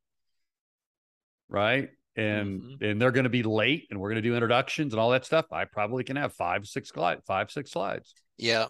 right, 1.49 1.91
and 2.17 2.63
mm-hmm. 2.63 2.85
and 2.85 3.01
they're 3.01 3.11
going 3.11 3.25
to 3.25 3.31
be 3.31 3.43
late 3.43 3.89
and 3.91 4.01
we're 4.01 4.09
going 4.09 4.23
to 4.23 4.29
do 4.29 4.35
introductions 4.35 4.95
and 4.95 5.01
all 5.01 5.11
that 5.11 5.25
stuff, 5.27 5.47
I 5.53 5.67
probably 5.67 6.05
can 6.05 6.17
have 6.17 6.33
five, 6.33 6.67
six 6.67 6.91
slides, 6.91 7.23
five, 7.27 7.51
six 7.51 7.73
slides. 7.73 8.15
Yeah. 8.39 8.67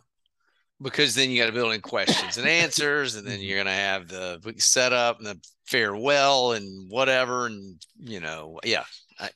Because 0.81 1.15
then 1.15 1.31
you 1.31 1.41
got 1.41 1.47
to 1.47 1.53
build 1.53 1.73
in 1.73 1.81
questions 1.81 2.37
and 2.37 2.47
answers, 2.47 3.15
and 3.15 3.27
then 3.27 3.39
mm-hmm. 3.39 3.45
you're 3.45 3.57
going 3.57 3.67
to 3.67 3.73
have 3.73 4.09
the 4.09 4.55
setup 4.59 5.19
and 5.19 5.27
the 5.27 5.41
farewell 5.65 6.53
and 6.53 6.91
whatever. 6.91 7.47
And, 7.47 7.81
you 7.99 8.21
know, 8.21 8.61
yeah. 8.62 8.85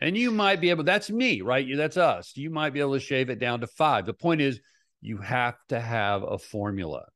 and 0.00 0.16
you 0.16 0.30
might 0.30 0.60
be 0.60 0.68
able, 0.68 0.84
that's 0.84 1.08
me, 1.10 1.40
right? 1.40 1.66
That's 1.74 1.96
us. 1.96 2.32
You 2.36 2.50
might 2.50 2.74
be 2.74 2.80
able 2.80 2.92
to 2.94 3.00
shave 3.00 3.30
it 3.30 3.38
down 3.38 3.60
to 3.60 3.66
five. 3.66 4.04
The 4.04 4.12
point 4.12 4.42
is, 4.42 4.60
you 5.00 5.16
have 5.16 5.56
to 5.70 5.80
have 5.80 6.22
a 6.22 6.36
formula 6.36 7.06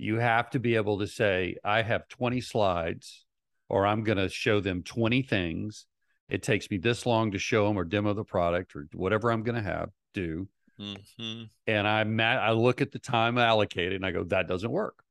you 0.00 0.16
have 0.16 0.48
to 0.50 0.58
be 0.58 0.76
able 0.76 0.98
to 1.00 1.06
say, 1.06 1.56
I 1.62 1.82
have 1.82 2.08
20 2.08 2.40
slides, 2.40 3.26
or 3.68 3.86
I'm 3.86 4.02
going 4.02 4.16
to 4.16 4.30
show 4.30 4.58
them 4.60 4.82
20 4.82 5.22
things. 5.22 5.84
It 6.30 6.42
takes 6.42 6.70
me 6.70 6.78
this 6.78 7.04
long 7.04 7.32
to 7.32 7.38
show 7.38 7.68
them 7.68 7.76
or 7.76 7.84
demo 7.84 8.14
the 8.14 8.24
product 8.24 8.74
or 8.74 8.88
whatever 8.94 9.30
I'm 9.30 9.42
going 9.42 9.62
to 9.62 9.70
have 9.70 9.90
do. 10.14 10.48
Mm-hmm. 10.80 11.42
And 11.66 11.86
I 11.86 12.02
I 12.02 12.52
look 12.52 12.80
at 12.80 12.90
the 12.90 12.98
time 12.98 13.36
allocated 13.38 13.94
and 13.94 14.06
I 14.06 14.12
go, 14.12 14.24
that 14.24 14.48
doesn't 14.48 14.70
work. 14.70 15.02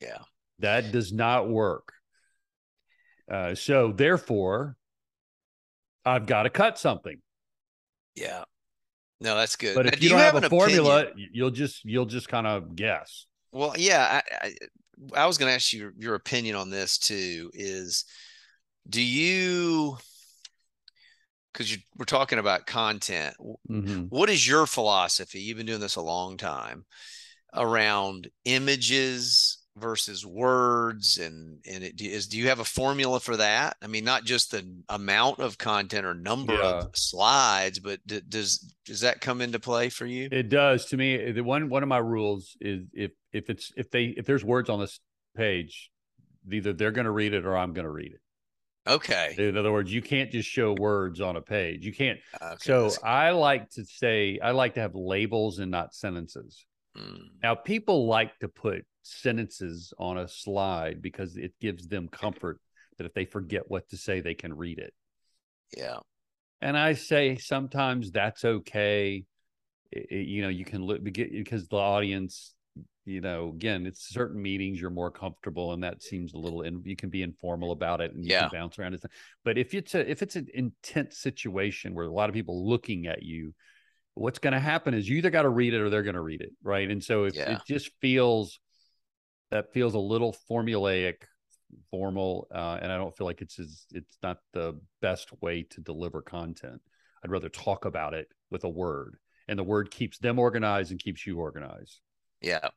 Yeah. 0.00 0.18
That 0.58 0.92
does 0.92 1.12
not 1.12 1.48
work. 1.48 1.92
Uh, 3.30 3.54
so 3.54 3.92
therefore, 3.92 4.76
I've 6.04 6.26
got 6.26 6.42
to 6.42 6.50
cut 6.50 6.78
something. 6.78 7.20
Yeah. 8.14 8.44
No, 9.20 9.36
that's 9.36 9.56
good. 9.56 9.74
But 9.74 9.86
if 9.86 10.02
you, 10.02 10.04
you 10.04 10.08
don't 10.10 10.18
have, 10.18 10.34
have 10.34 10.44
a 10.44 10.50
formula, 10.50 11.04
opinion? 11.04 11.30
you'll 11.32 11.50
just 11.50 11.84
you'll 11.84 12.04
just 12.04 12.28
kind 12.28 12.46
of 12.46 12.76
guess. 12.76 13.26
Well, 13.52 13.72
yeah, 13.76 14.20
I, 14.20 14.46
I, 14.46 15.22
I 15.22 15.26
was 15.26 15.38
going 15.38 15.48
to 15.48 15.54
ask 15.54 15.72
you 15.72 15.80
your, 15.80 15.92
your 15.96 16.14
opinion 16.14 16.56
on 16.56 16.68
this 16.68 16.98
too. 16.98 17.50
Is 17.54 18.04
do 18.88 19.00
you 19.00 19.96
because 21.54 21.76
we're 21.96 22.04
talking 22.04 22.38
about 22.38 22.66
content 22.66 23.34
mm-hmm. 23.70 24.02
what 24.10 24.28
is 24.28 24.46
your 24.46 24.66
philosophy 24.66 25.40
you've 25.40 25.56
been 25.56 25.66
doing 25.66 25.80
this 25.80 25.96
a 25.96 26.02
long 26.02 26.36
time 26.36 26.84
around 27.54 28.28
images 28.44 29.58
versus 29.76 30.24
words 30.24 31.18
and 31.18 31.58
and 31.68 31.82
it 31.82 32.00
is 32.00 32.28
do 32.28 32.38
you 32.38 32.48
have 32.48 32.60
a 32.60 32.64
formula 32.64 33.18
for 33.18 33.36
that 33.36 33.76
i 33.82 33.88
mean 33.88 34.04
not 34.04 34.24
just 34.24 34.52
the 34.52 34.64
amount 34.88 35.40
of 35.40 35.58
content 35.58 36.06
or 36.06 36.14
number 36.14 36.54
yeah. 36.54 36.78
of 36.78 36.96
slides 36.96 37.80
but 37.80 37.98
d- 38.06 38.22
does 38.28 38.72
does 38.84 39.00
that 39.00 39.20
come 39.20 39.40
into 39.40 39.58
play 39.58 39.88
for 39.88 40.06
you 40.06 40.28
it 40.30 40.48
does 40.48 40.86
to 40.86 40.96
me 40.96 41.32
the 41.32 41.42
one 41.42 41.68
one 41.68 41.82
of 41.82 41.88
my 41.88 41.98
rules 41.98 42.56
is 42.60 42.86
if 42.92 43.10
if 43.32 43.50
it's 43.50 43.72
if 43.76 43.90
they 43.90 44.04
if 44.04 44.26
there's 44.26 44.44
words 44.44 44.70
on 44.70 44.78
this 44.78 45.00
page 45.36 45.90
either 46.52 46.72
they're 46.72 46.92
going 46.92 47.06
to 47.06 47.10
read 47.10 47.34
it 47.34 47.44
or 47.44 47.56
i'm 47.56 47.72
going 47.72 47.86
to 47.86 47.90
read 47.90 48.12
it 48.12 48.20
okay 48.86 49.34
in 49.38 49.56
other 49.56 49.72
words 49.72 49.92
you 49.92 50.02
can't 50.02 50.30
just 50.30 50.48
show 50.48 50.74
words 50.78 51.20
on 51.20 51.36
a 51.36 51.40
page 51.40 51.84
you 51.84 51.92
can't 51.92 52.18
okay, 52.42 52.56
so 52.60 52.90
i 53.02 53.30
like 53.30 53.68
to 53.70 53.84
say 53.84 54.38
i 54.42 54.50
like 54.50 54.74
to 54.74 54.80
have 54.80 54.94
labels 54.94 55.58
and 55.58 55.70
not 55.70 55.94
sentences 55.94 56.66
mm. 56.96 57.18
now 57.42 57.54
people 57.54 58.06
like 58.06 58.38
to 58.38 58.48
put 58.48 58.84
sentences 59.04 59.92
on 59.98 60.18
a 60.18 60.26
slide 60.26 61.00
because 61.00 61.36
it 61.36 61.52
gives 61.60 61.86
them 61.86 62.08
comfort 62.08 62.58
that 62.98 63.04
if 63.04 63.14
they 63.14 63.24
forget 63.24 63.62
what 63.68 63.88
to 63.90 63.96
say, 63.96 64.20
they 64.20 64.34
can 64.34 64.54
read 64.54 64.78
it. 64.78 64.94
Yeah. 65.76 65.98
And 66.60 66.76
I 66.76 66.94
say 66.94 67.36
sometimes 67.36 68.10
that's 68.10 68.44
okay. 68.44 69.24
It, 69.92 70.26
you 70.26 70.42
know, 70.42 70.48
you 70.48 70.64
can 70.64 70.82
look 70.82 71.02
because 71.02 71.68
the 71.68 71.76
audience, 71.76 72.53
you 73.04 73.20
know, 73.20 73.50
again, 73.50 73.86
it's 73.86 74.08
certain 74.08 74.40
meetings 74.40 74.80
you're 74.80 74.90
more 74.90 75.10
comfortable, 75.10 75.72
and 75.72 75.82
that 75.82 76.02
seems 76.02 76.32
a 76.32 76.38
little, 76.38 76.62
and 76.62 76.84
you 76.86 76.96
can 76.96 77.10
be 77.10 77.22
informal 77.22 77.72
about 77.72 78.00
it, 78.00 78.12
and 78.12 78.24
you 78.24 78.30
yeah. 78.30 78.48
can 78.48 78.60
bounce 78.60 78.78
around. 78.78 78.98
But 79.44 79.58
if 79.58 79.74
it's 79.74 79.94
a 79.94 80.10
if 80.10 80.22
it's 80.22 80.36
an 80.36 80.48
intense 80.54 81.18
situation 81.18 81.94
where 81.94 82.06
a 82.06 82.12
lot 82.12 82.28
of 82.28 82.34
people 82.34 82.66
looking 82.66 83.06
at 83.06 83.22
you, 83.22 83.54
what's 84.14 84.38
going 84.38 84.54
to 84.54 84.60
happen 84.60 84.94
is 84.94 85.08
you 85.08 85.18
either 85.18 85.30
got 85.30 85.42
to 85.42 85.50
read 85.50 85.74
it 85.74 85.80
or 85.80 85.90
they're 85.90 86.02
going 86.02 86.14
to 86.14 86.22
read 86.22 86.40
it, 86.40 86.52
right? 86.62 86.90
And 86.90 87.02
so 87.02 87.24
if 87.24 87.34
yeah. 87.34 87.56
it 87.56 87.60
just 87.66 87.90
feels 88.00 88.58
that 89.50 89.72
feels 89.72 89.94
a 89.94 89.98
little 89.98 90.34
formulaic 90.50 91.14
formal 91.90 92.46
uh, 92.54 92.78
and 92.80 92.92
i 92.92 92.96
don't 92.96 93.16
feel 93.16 93.26
like 93.26 93.40
it's 93.40 93.58
as, 93.58 93.86
it's 93.90 94.18
not 94.22 94.38
the 94.52 94.78
best 95.00 95.30
way 95.40 95.62
to 95.62 95.80
deliver 95.80 96.22
content 96.22 96.80
i'd 97.24 97.30
rather 97.30 97.48
talk 97.48 97.84
about 97.84 98.14
it 98.14 98.28
with 98.50 98.64
a 98.64 98.68
word 98.68 99.16
and 99.48 99.58
the 99.58 99.64
word 99.64 99.90
keeps 99.90 100.18
them 100.18 100.38
organized 100.38 100.90
and 100.90 101.00
keeps 101.00 101.26
you 101.26 101.38
organized 101.38 102.00
yeah 102.44 102.68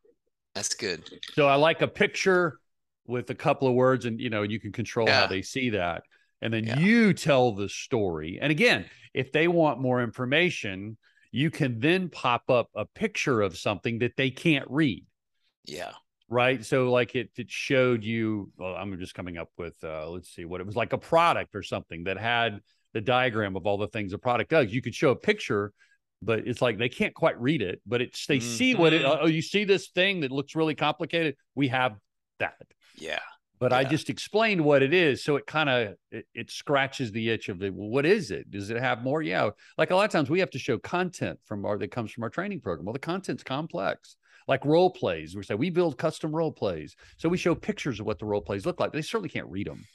that's 0.57 0.73
good. 0.73 1.07
So 1.33 1.47
i 1.47 1.55
like 1.55 1.83
a 1.83 1.87
picture 1.87 2.57
with 3.05 3.29
a 3.29 3.35
couple 3.35 3.67
of 3.67 3.75
words 3.75 4.05
and 4.05 4.19
you 4.19 4.31
know 4.31 4.41
you 4.41 4.59
can 4.59 4.71
control 4.71 5.07
yeah. 5.07 5.21
how 5.21 5.27
they 5.27 5.43
see 5.43 5.69
that. 5.71 6.01
And 6.41 6.53
then 6.53 6.65
yeah. 6.65 6.79
you 6.79 7.13
tell 7.13 7.53
the 7.53 7.69
story. 7.69 8.39
And 8.41 8.51
again 8.51 8.85
if 9.13 9.31
they 9.31 9.47
want 9.47 9.79
more 9.79 10.01
information 10.01 10.97
you 11.31 11.51
can 11.51 11.79
then 11.79 12.09
pop 12.09 12.49
up 12.49 12.69
a 12.75 12.85
picture 12.85 13.41
of 13.41 13.55
something 13.55 13.99
that 13.99 14.15
they 14.17 14.31
can't 14.31 14.65
read. 14.69 15.05
Yeah. 15.65 15.91
Right? 16.27 16.65
So 16.65 16.91
like 16.91 17.13
it 17.13 17.29
it 17.37 17.51
showed 17.51 18.03
you 18.03 18.51
well 18.57 18.73
i'm 18.73 18.97
just 18.97 19.13
coming 19.13 19.37
up 19.37 19.49
with 19.57 19.75
uh 19.83 20.09
let's 20.09 20.33
see 20.33 20.45
what 20.45 20.59
it 20.59 20.65
was 20.65 20.75
like 20.75 20.93
a 20.93 20.97
product 20.97 21.55
or 21.55 21.61
something 21.61 22.05
that 22.05 22.17
had 22.17 22.61
the 22.93 23.01
diagram 23.01 23.55
of 23.55 23.67
all 23.67 23.77
the 23.77 23.89
things 23.89 24.11
a 24.11 24.17
product 24.17 24.49
does. 24.49 24.73
You 24.73 24.81
could 24.81 24.95
show 24.95 25.11
a 25.11 25.15
picture 25.15 25.71
but 26.21 26.39
it's 26.47 26.61
like 26.61 26.77
they 26.77 26.89
can't 26.89 27.13
quite 27.13 27.39
read 27.39 27.61
it 27.61 27.81
but 27.85 28.01
it's 28.01 28.25
they 28.25 28.37
mm-hmm. 28.37 28.47
see 28.47 28.75
what 28.75 28.93
it 28.93 29.03
mm-hmm. 29.03 29.19
oh 29.21 29.27
you 29.27 29.41
see 29.41 29.63
this 29.63 29.87
thing 29.89 30.21
that 30.21 30.31
looks 30.31 30.55
really 30.55 30.75
complicated 30.75 31.35
we 31.55 31.67
have 31.67 31.95
that 32.39 32.55
yeah 32.95 33.19
but 33.59 33.71
yeah. 33.71 33.77
i 33.77 33.83
just 33.83 34.09
explained 34.09 34.59
what 34.59 34.81
it 34.81 34.93
is 34.93 35.23
so 35.23 35.35
it 35.35 35.45
kind 35.45 35.69
of 35.69 35.95
it, 36.11 36.25
it, 36.33 36.51
scratches 36.51 37.11
the 37.11 37.29
itch 37.29 37.49
of 37.49 37.61
it 37.61 37.73
well, 37.73 37.89
what 37.89 38.05
is 38.05 38.31
it 38.31 38.49
does 38.49 38.69
it 38.69 38.77
have 38.77 39.03
more 39.03 39.21
yeah 39.21 39.49
like 39.77 39.91
a 39.91 39.95
lot 39.95 40.05
of 40.05 40.11
times 40.11 40.29
we 40.29 40.39
have 40.39 40.49
to 40.49 40.59
show 40.59 40.77
content 40.79 41.39
from 41.45 41.65
our 41.65 41.77
that 41.77 41.91
comes 41.91 42.11
from 42.11 42.23
our 42.23 42.29
training 42.29 42.59
program 42.59 42.85
well 42.85 42.93
the 42.93 42.99
content's 42.99 43.43
complex 43.43 44.17
like 44.47 44.63
role 44.65 44.89
plays. 44.89 45.35
We 45.35 45.43
say 45.43 45.55
we 45.55 45.69
build 45.69 45.97
custom 45.97 46.35
role 46.35 46.51
plays, 46.51 46.95
so 47.17 47.29
we 47.29 47.37
show 47.37 47.53
pictures 47.53 47.99
of 47.99 48.05
what 48.05 48.19
the 48.19 48.25
role 48.25 48.41
plays 48.41 48.65
look 48.65 48.79
like. 48.79 48.91
They 48.91 49.01
certainly 49.01 49.29
can't 49.29 49.47
read 49.47 49.67
them, 49.67 49.85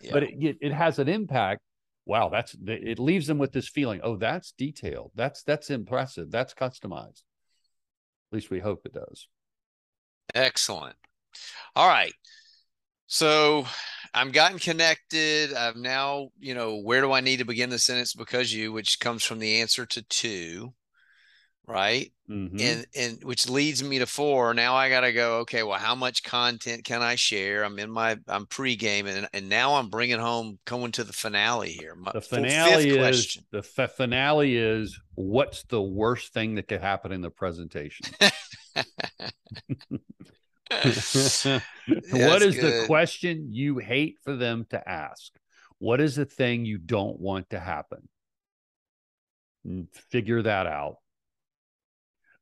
yeah. 0.00 0.12
but 0.12 0.24
it, 0.24 0.58
it 0.60 0.72
has 0.72 0.98
an 0.98 1.08
impact. 1.08 1.62
Wow, 2.06 2.28
that's 2.28 2.56
it 2.64 3.00
leaves 3.00 3.26
them 3.26 3.38
with 3.38 3.52
this 3.52 3.68
feeling. 3.68 4.00
Oh, 4.02 4.16
that's 4.16 4.52
detailed. 4.52 5.10
That's 5.16 5.42
that's 5.42 5.70
impressive. 5.70 6.30
That's 6.30 6.54
customized. 6.54 7.22
At 8.30 8.32
least 8.32 8.50
we 8.50 8.60
hope 8.60 8.86
it 8.86 8.94
does. 8.94 9.28
Excellent. 10.32 10.96
All 11.74 11.88
right. 11.88 12.12
So 13.08 13.66
I'm 14.14 14.30
gotten 14.30 14.58
connected. 14.58 15.52
I've 15.52 15.76
now, 15.76 16.30
you 16.38 16.54
know, 16.54 16.76
where 16.76 17.00
do 17.00 17.12
I 17.12 17.20
need 17.20 17.38
to 17.38 17.44
begin 17.44 17.70
the 17.70 17.78
sentence 17.78 18.14
because 18.14 18.52
you, 18.52 18.72
which 18.72 19.00
comes 19.00 19.24
from 19.24 19.40
the 19.40 19.60
answer 19.60 19.84
to 19.86 20.02
two 20.02 20.72
right? 21.66 22.12
Mm-hmm. 22.28 22.58
and 22.60 22.86
and 22.96 23.24
which 23.24 23.48
leads 23.48 23.84
me 23.84 24.00
to 24.00 24.06
four. 24.06 24.52
Now 24.52 24.74
i 24.74 24.88
gotta 24.88 25.12
go 25.12 25.38
okay 25.38 25.62
well 25.62 25.78
how 25.78 25.94
much 25.94 26.24
content 26.24 26.82
can 26.82 27.00
i 27.00 27.14
share? 27.14 27.64
I'm 27.64 27.78
in 27.78 27.88
my 27.88 28.18
i'm 28.26 28.46
pre-game 28.46 29.06
and, 29.06 29.28
and 29.32 29.48
now 29.48 29.76
i'm 29.76 29.90
bringing 29.90 30.18
home 30.18 30.58
going 30.64 30.90
to 30.92 31.04
the 31.04 31.12
finale 31.12 31.70
here 31.70 31.94
my 31.94 32.10
the 32.12 32.20
finale 32.20 32.88
is 32.90 32.96
question. 32.96 33.44
the 33.52 33.58
f- 33.58 33.92
finale 33.92 34.56
is 34.56 34.98
what's 35.14 35.62
the 35.64 35.80
worst 35.80 36.32
thing 36.32 36.56
that 36.56 36.66
could 36.66 36.80
happen 36.80 37.12
in 37.12 37.20
the 37.20 37.30
presentation? 37.30 38.06
What 42.10 42.42
is 42.42 42.56
good. 42.56 42.82
the 42.82 42.86
question 42.86 43.52
you 43.52 43.78
hate 43.78 44.16
for 44.24 44.34
them 44.34 44.66
to 44.70 44.88
ask? 44.88 45.32
What 45.78 46.00
is 46.00 46.16
the 46.16 46.24
thing 46.24 46.64
you 46.64 46.78
don't 46.78 47.20
want 47.20 47.50
to 47.50 47.60
happen? 47.60 48.08
Figure 50.10 50.42
that 50.42 50.66
out 50.66 50.96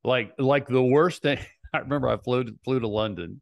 like 0.05 0.33
like 0.39 0.67
the 0.67 0.83
worst 0.83 1.23
thing 1.23 1.39
i 1.75 1.79
remember 1.79 2.09
i 2.09 2.17
flew 2.17 2.45
to, 2.45 2.53
flew 2.65 2.81
to 2.81 2.89
london 2.89 3.41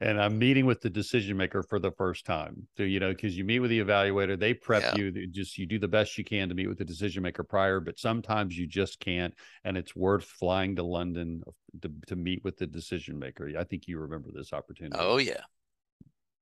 and 0.00 0.20
i'm 0.20 0.38
meeting 0.38 0.66
with 0.66 0.80
the 0.80 0.90
decision 0.90 1.36
maker 1.36 1.62
for 1.62 1.78
the 1.78 1.92
first 1.92 2.26
time 2.26 2.66
so 2.76 2.82
you 2.82 3.00
know 3.00 3.10
because 3.10 3.36
you 3.36 3.44
meet 3.44 3.60
with 3.60 3.70
the 3.70 3.80
evaluator 3.80 4.38
they 4.38 4.52
prep 4.52 4.82
yeah. 4.82 4.96
you 4.96 5.26
just 5.28 5.56
you 5.56 5.66
do 5.66 5.78
the 5.78 5.88
best 5.88 6.18
you 6.18 6.24
can 6.24 6.48
to 6.48 6.54
meet 6.54 6.66
with 6.66 6.78
the 6.78 6.84
decision 6.84 7.22
maker 7.22 7.42
prior 7.42 7.80
but 7.80 7.98
sometimes 7.98 8.56
you 8.56 8.66
just 8.66 9.00
can't 9.00 9.34
and 9.64 9.76
it's 9.76 9.96
worth 9.96 10.24
flying 10.24 10.76
to 10.76 10.82
london 10.82 11.42
to, 11.82 11.90
to 12.06 12.16
meet 12.16 12.42
with 12.44 12.56
the 12.56 12.66
decision 12.66 13.18
maker. 13.18 13.50
I 13.58 13.64
think 13.64 13.88
you 13.88 13.98
remember 13.98 14.30
this 14.32 14.52
opportunity. 14.52 14.96
Oh 14.98 15.18
yeah. 15.18 15.40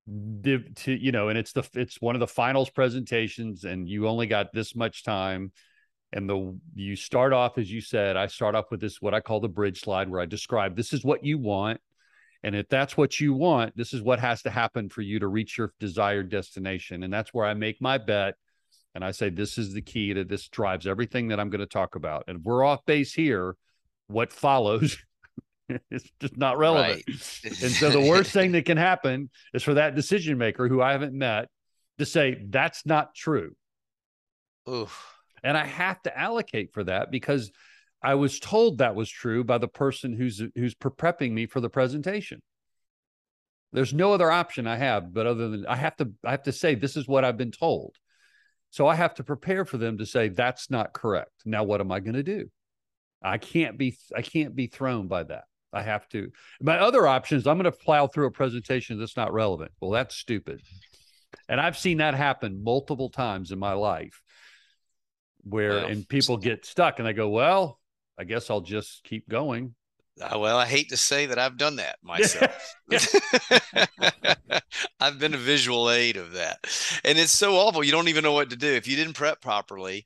The, 0.07 0.65
to 0.77 0.93
you 0.93 1.13
know 1.13 1.29
and 1.29 1.39
it's 1.39 1.53
the 1.53 1.63
it's 1.75 2.01
one 2.01 2.17
of 2.17 2.21
the 2.21 2.27
finals 2.27 2.69
presentations 2.69 3.63
and 3.63 3.89
you 3.89 4.09
only 4.09 4.27
got 4.27 4.53
this 4.53 4.75
much 4.75 5.05
time 5.05 5.53
and 6.13 6.29
the 6.29 6.59
you 6.75 6.97
start 6.97 7.33
off 7.33 7.59
as 7.59 7.71
you 7.71 7.81
said 7.81 8.17
i 8.17 8.27
start 8.27 8.55
off 8.55 8.71
with 8.71 8.81
this 8.81 9.01
what 9.01 9.15
i 9.15 9.21
call 9.21 9.41
the 9.41 9.49
bridge 9.49 9.81
slide 9.81 10.09
where 10.09 10.21
i 10.21 10.27
describe 10.27 10.77
this 10.77 10.93
is 10.93 11.05
what 11.05 11.25
you 11.25 11.39
want. 11.39 11.81
And 12.45 12.57
if 12.57 12.69
that's 12.69 12.97
what 12.97 13.21
you 13.21 13.35
want 13.35 13.77
this 13.77 13.93
is 13.93 14.03
what 14.03 14.19
has 14.19 14.43
to 14.43 14.51
happen 14.51 14.89
for 14.89 15.01
you 15.01 15.21
to 15.21 15.29
reach 15.29 15.57
your 15.57 15.73
desired 15.79 16.29
destination. 16.29 17.03
And 17.05 17.13
that's 17.13 17.33
where 17.33 17.47
i 17.47 17.55
make 17.55 17.81
my 17.81 17.99
bet. 17.99 18.35
And 18.95 19.05
i 19.05 19.11
say 19.11 19.31
this 19.31 19.59
is 19.59 19.73
the 19.73 19.83
key 19.83 20.13
to 20.15 20.25
this 20.25 20.49
drives 20.49 20.87
everything 20.87 21.29
that 21.29 21.41
i'm 21.41 21.51
going 21.51 21.61
to 21.61 21.67
talk 21.67 21.95
about. 21.95 22.25
And 22.29 22.39
if 22.39 22.45
we're 22.45 22.65
off 22.65 22.85
base 22.85 23.13
here 23.15 23.57
what 24.09 24.33
follows 24.33 24.99
is 25.91 26.05
just 26.21 26.37
not 26.37 26.59
relevant. 26.59 27.05
Right. 27.09 27.63
and 27.63 27.73
so 27.73 27.91
the 27.91 28.01
worst 28.01 28.33
thing 28.33 28.53
that 28.53 28.67
can 28.67 28.77
happen 28.77 29.31
is 29.55 29.63
for 29.63 29.75
that 29.75 29.95
decision 29.95 30.37
maker 30.37 30.69
who 30.69 30.83
i 30.83 30.93
haven't 30.93 31.15
met 31.15 31.49
to 31.99 32.07
say 32.07 32.43
that's 32.49 32.85
not 32.85 33.15
true. 33.15 33.55
Oof 34.69 35.22
and 35.43 35.57
I 35.57 35.67
have 35.67 36.01
to 36.03 36.19
allocate 36.19 36.73
for 36.73 36.85
that 36.85 37.11
because 37.11 37.51
I 38.03 38.15
was 38.15 38.41
told 38.41 38.79
that 38.79 38.95
was 38.95 39.09
true 39.09 39.45
by 39.45 39.59
the 39.59 39.69
person 39.69 40.15
who's 40.15 40.43
who's 40.55 40.75
prepping 40.75 41.33
me 41.33 41.47
for 41.47 41.61
the 41.61 41.71
presentation. 41.71 42.43
There's 43.73 43.95
no 43.95 44.13
other 44.13 44.31
option 44.31 44.67
I 44.67 44.77
have, 44.77 45.15
but 45.15 45.27
other 45.27 45.49
than 45.49 45.67
I 45.67 45.77
have 45.77 45.97
to 45.97 46.11
I 46.25 46.33
have 46.33 46.43
to 46.45 46.53
say 46.53 46.75
this 46.75 46.97
is 46.97 47.07
what 47.07 47.25
I've 47.25 47.39
been 47.39 47.53
told. 47.53 47.97
So 48.71 48.87
I 48.87 48.95
have 48.95 49.15
to 49.15 49.25
prepare 49.25 49.65
for 49.65 49.79
them 49.79 49.99
to 49.99 50.07
say 50.07 50.29
that's 50.29 50.71
not 50.71 50.93
correct. 50.93 51.43
Now 51.45 51.65
what 51.65 51.81
am 51.81 51.93
I 51.93 52.01
going 52.01 52.15
to 52.15 52.23
do? 52.23 52.51
I 53.23 53.39
can't 53.39 53.79
be 53.79 53.97
I 54.17 54.23
can't 54.23 54.57
be 54.57 54.67
thrown 54.67 55.09
by 55.09 55.23
that. 55.25 55.45
I 55.73 55.83
have 55.83 56.09
to. 56.11 56.31
My 56.61 56.79
other 56.79 57.07
option 57.07 57.39
is 57.39 57.47
I'm 57.47 57.57
going 57.57 57.71
to 57.71 57.73
plow 57.73 58.07
through 58.07 58.27
a 58.27 58.33
presentation 58.33 58.99
that's 58.99 59.17
not 59.17 59.33
relevant. 59.33 59.73
Well, 59.81 59.91
that's 59.91 60.17
stupid. 60.17 60.61
And 61.49 61.61
I've 61.61 61.79
seen 61.79 61.99
that 61.99 62.15
happen 62.15 62.63
multiple 62.63 63.09
times 63.09 63.53
in 63.53 63.59
my 63.59 63.73
life 63.73 64.21
where 65.45 65.71
well, 65.71 65.87
and 65.87 66.09
people 66.09 66.37
get 66.37 66.65
stuck 66.65 66.99
and 66.99 67.07
they 67.07 67.13
go, 67.13 67.29
well, 67.29 67.79
I 68.19 68.25
guess 68.25 68.51
I'll 68.51 68.61
just 68.61 69.05
keep 69.05 69.29
going. 69.29 69.75
Uh, 70.21 70.39
well, 70.39 70.59
I 70.59 70.67
hate 70.67 70.91
to 70.91 70.97
say 70.97 71.27
that 71.27 71.39
I've 71.39 71.57
done 71.57 71.77
that 71.77 71.97
myself. 72.03 72.75
I've 75.01 75.19
been 75.19 75.35
a 75.35 75.39
visual 75.39 75.91
aid 75.91 76.17
of 76.17 76.33
that. 76.33 76.59
And 77.05 77.19
it's 77.19 77.33
so 77.33 77.57
awful. 77.57 77.83
You 77.83 77.93
don't 77.93 78.09
even 78.09 78.23
know 78.23 78.33
what 78.33 78.51
to 78.51 78.57
do. 78.57 78.69
If 78.69 78.87
you 78.87 78.97
didn't 78.97 79.15
prep 79.15 79.41
properly, 79.41 80.05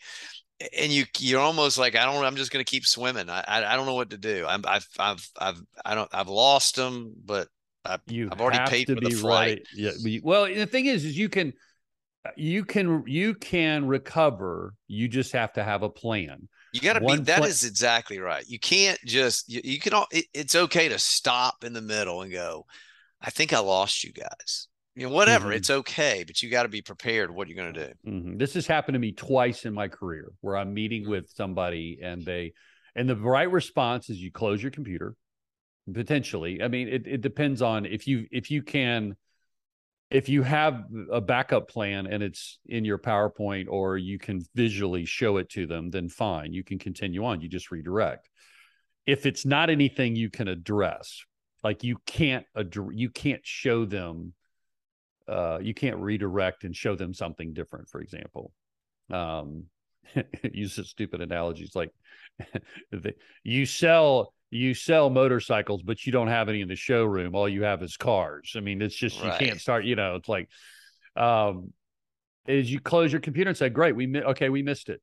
and 0.79 0.91
you 0.91 1.05
you're 1.19 1.41
almost 1.41 1.77
like 1.77 1.97
I 1.97 2.05
don't 2.05 2.25
I'm 2.25 2.37
just 2.37 2.51
going 2.51 2.65
to 2.65 2.71
keep 2.71 2.87
swimming. 2.87 3.29
I, 3.29 3.45
I, 3.47 3.73
I 3.73 3.77
don't 3.77 3.87
know 3.87 3.95
what 3.95 4.11
to 4.11 4.19
do. 4.19 4.47
I'm 4.49 4.63
I've 4.67 4.89
I've 4.99 5.29
I've 5.39 5.61
I 5.85 5.95
don't 5.95 6.09
I've 6.15 6.29
lost 6.29 6.77
them, 6.77 7.13
but 7.25 7.49
I, 7.85 7.99
you 8.07 8.29
I've 8.33 8.41
already 8.41 8.71
paid 8.71 8.87
for 8.87 8.95
the 8.95 9.11
flight. 9.11 9.67
Yeah. 9.75 9.91
Well, 10.23 10.47
the 10.47 10.67
thing 10.67 10.87
is, 10.87 11.05
is 11.05 11.19
you 11.19 11.29
can 11.29 11.53
you 12.37 12.65
can 12.65 13.05
you 13.07 13.35
can 13.35 13.87
recover. 13.87 14.75
You 14.87 15.09
just 15.09 15.33
have 15.33 15.53
to 15.55 15.65
have 15.65 15.83
a 15.83 15.89
plan. 15.89 16.49
You 16.73 16.81
got 16.81 16.95
to 16.95 17.01
be. 17.01 17.17
That 17.17 17.45
is 17.45 17.65
exactly 17.65 18.19
right. 18.19 18.45
You 18.47 18.59
can't 18.59 18.99
just. 19.05 19.51
You, 19.51 19.61
you 19.65 19.79
can. 19.79 19.95
All, 19.95 20.07
it, 20.11 20.27
it's 20.35 20.55
okay 20.55 20.89
to 20.89 20.99
stop 20.99 21.65
in 21.65 21.73
the 21.73 21.81
middle 21.81 22.23
and 22.23 22.33
go. 22.33 22.67
I 23.21 23.31
think 23.31 23.53
I 23.53 23.61
lost 23.61 24.05
you 24.05 24.13
guys. 24.13 24.69
You 24.95 25.09
know, 25.09 25.15
whatever. 25.15 25.49
Mm-hmm. 25.49 25.57
It's 25.57 25.71
okay, 25.71 26.25
but 26.27 26.43
you 26.43 26.51
got 26.51 26.65
to 26.65 26.69
be 26.69 26.83
prepared. 26.83 27.31
What 27.31 27.49
you're 27.49 27.57
going 27.57 27.75
to 27.75 27.87
do. 27.89 28.11
Mm-hmm. 28.11 28.37
This 28.39 28.55
has 28.55 28.67
happened 28.67 28.95
to 28.95 28.99
me 28.99 29.13
twice 29.13 29.65
in 29.65 29.75
my 29.75 29.89
career, 29.89 30.33
where 30.41 30.57
I'm 30.57 30.75
meeting 30.75 31.03
mm-hmm. 31.03 31.11
with 31.13 31.31
somebody 31.31 31.99
and 32.03 32.25
they, 32.25 32.53
and 32.95 33.09
the 33.09 33.17
right 33.17 33.51
response 33.51 34.11
is 34.11 34.19
you 34.19 34.31
close 34.31 34.63
your 34.63 34.73
computer. 34.73 35.15
Potentially, 35.93 36.63
I 36.63 36.69
mean, 36.69 36.89
it, 36.89 37.07
it 37.07 37.21
depends 37.21 37.63
on 37.63 37.87
if 37.87 38.09
you 38.09 38.27
if 38.33 38.51
you 38.51 38.63
can 38.63 39.15
if 40.11 40.29
you 40.29 40.43
have 40.43 40.85
a 41.11 41.21
backup 41.21 41.69
plan 41.69 42.07
and 42.07 42.23
it's 42.23 42.59
in 42.67 42.85
your 42.85 42.99
PowerPoint 42.99 43.67
or 43.69 43.97
you 43.97 44.19
can 44.19 44.41
visually 44.55 45.05
show 45.05 45.39
it 45.39 45.49
to 45.51 45.67
them, 45.67 45.91
then 45.91 46.09
fine, 46.09 46.53
you 46.53 46.63
can 46.63 46.79
continue 46.79 47.25
on. 47.25 47.41
You 47.41 47.49
just 47.49 47.71
redirect. 47.71 48.29
If 49.05 49.27
it's 49.27 49.45
not 49.45 49.69
anything 49.69 50.15
you 50.15 50.31
can 50.31 50.49
address, 50.49 51.25
like 51.65 51.83
you 51.83 51.97
can't 52.07 52.47
you 52.93 53.11
can't 53.11 53.45
show 53.45 53.85
them, 53.85 54.33
uh, 55.27 55.59
you 55.61 55.75
can't 55.75 55.99
redirect 55.99 56.63
and 56.63 56.75
show 56.75 56.95
them 56.95 57.13
something 57.13 57.53
different. 57.53 57.89
For 57.89 58.01
example, 58.01 58.53
um, 59.11 59.65
use 60.53 60.79
stupid 60.89 61.21
analogies 61.21 61.75
like 61.75 61.91
you 63.43 63.67
sell 63.67 64.33
you 64.51 64.75
sell 64.75 65.11
motorcycles, 65.11 65.83
but 65.83 66.07
you 66.07 66.13
don't 66.13 66.29
have 66.29 66.49
any 66.49 66.61
in 66.61 66.69
the 66.69 66.77
showroom. 66.77 67.35
All 67.35 67.49
you 67.49 67.65
have 67.65 67.83
is 67.83 67.97
cars. 67.97 68.55
I 68.57 68.61
mean, 68.61 68.81
it's 68.81 68.95
just 68.95 69.21
right. 69.21 69.41
you 69.41 69.47
can't 69.47 69.61
start. 69.61 69.85
You 69.85 69.97
know, 69.97 70.17
it's 70.17 70.29
like, 70.29 70.49
um, 71.17 71.73
is 72.47 72.71
you 72.71 72.81
close 72.81 73.13
your 73.13 73.21
computer 73.21 73.51
and 73.51 73.57
say, 73.57 73.69
"Great, 73.69 73.97
we 73.97 74.07
mi- 74.07 74.23
okay, 74.23 74.49
we 74.49 74.63
missed 74.63 74.89
it. 74.89 75.03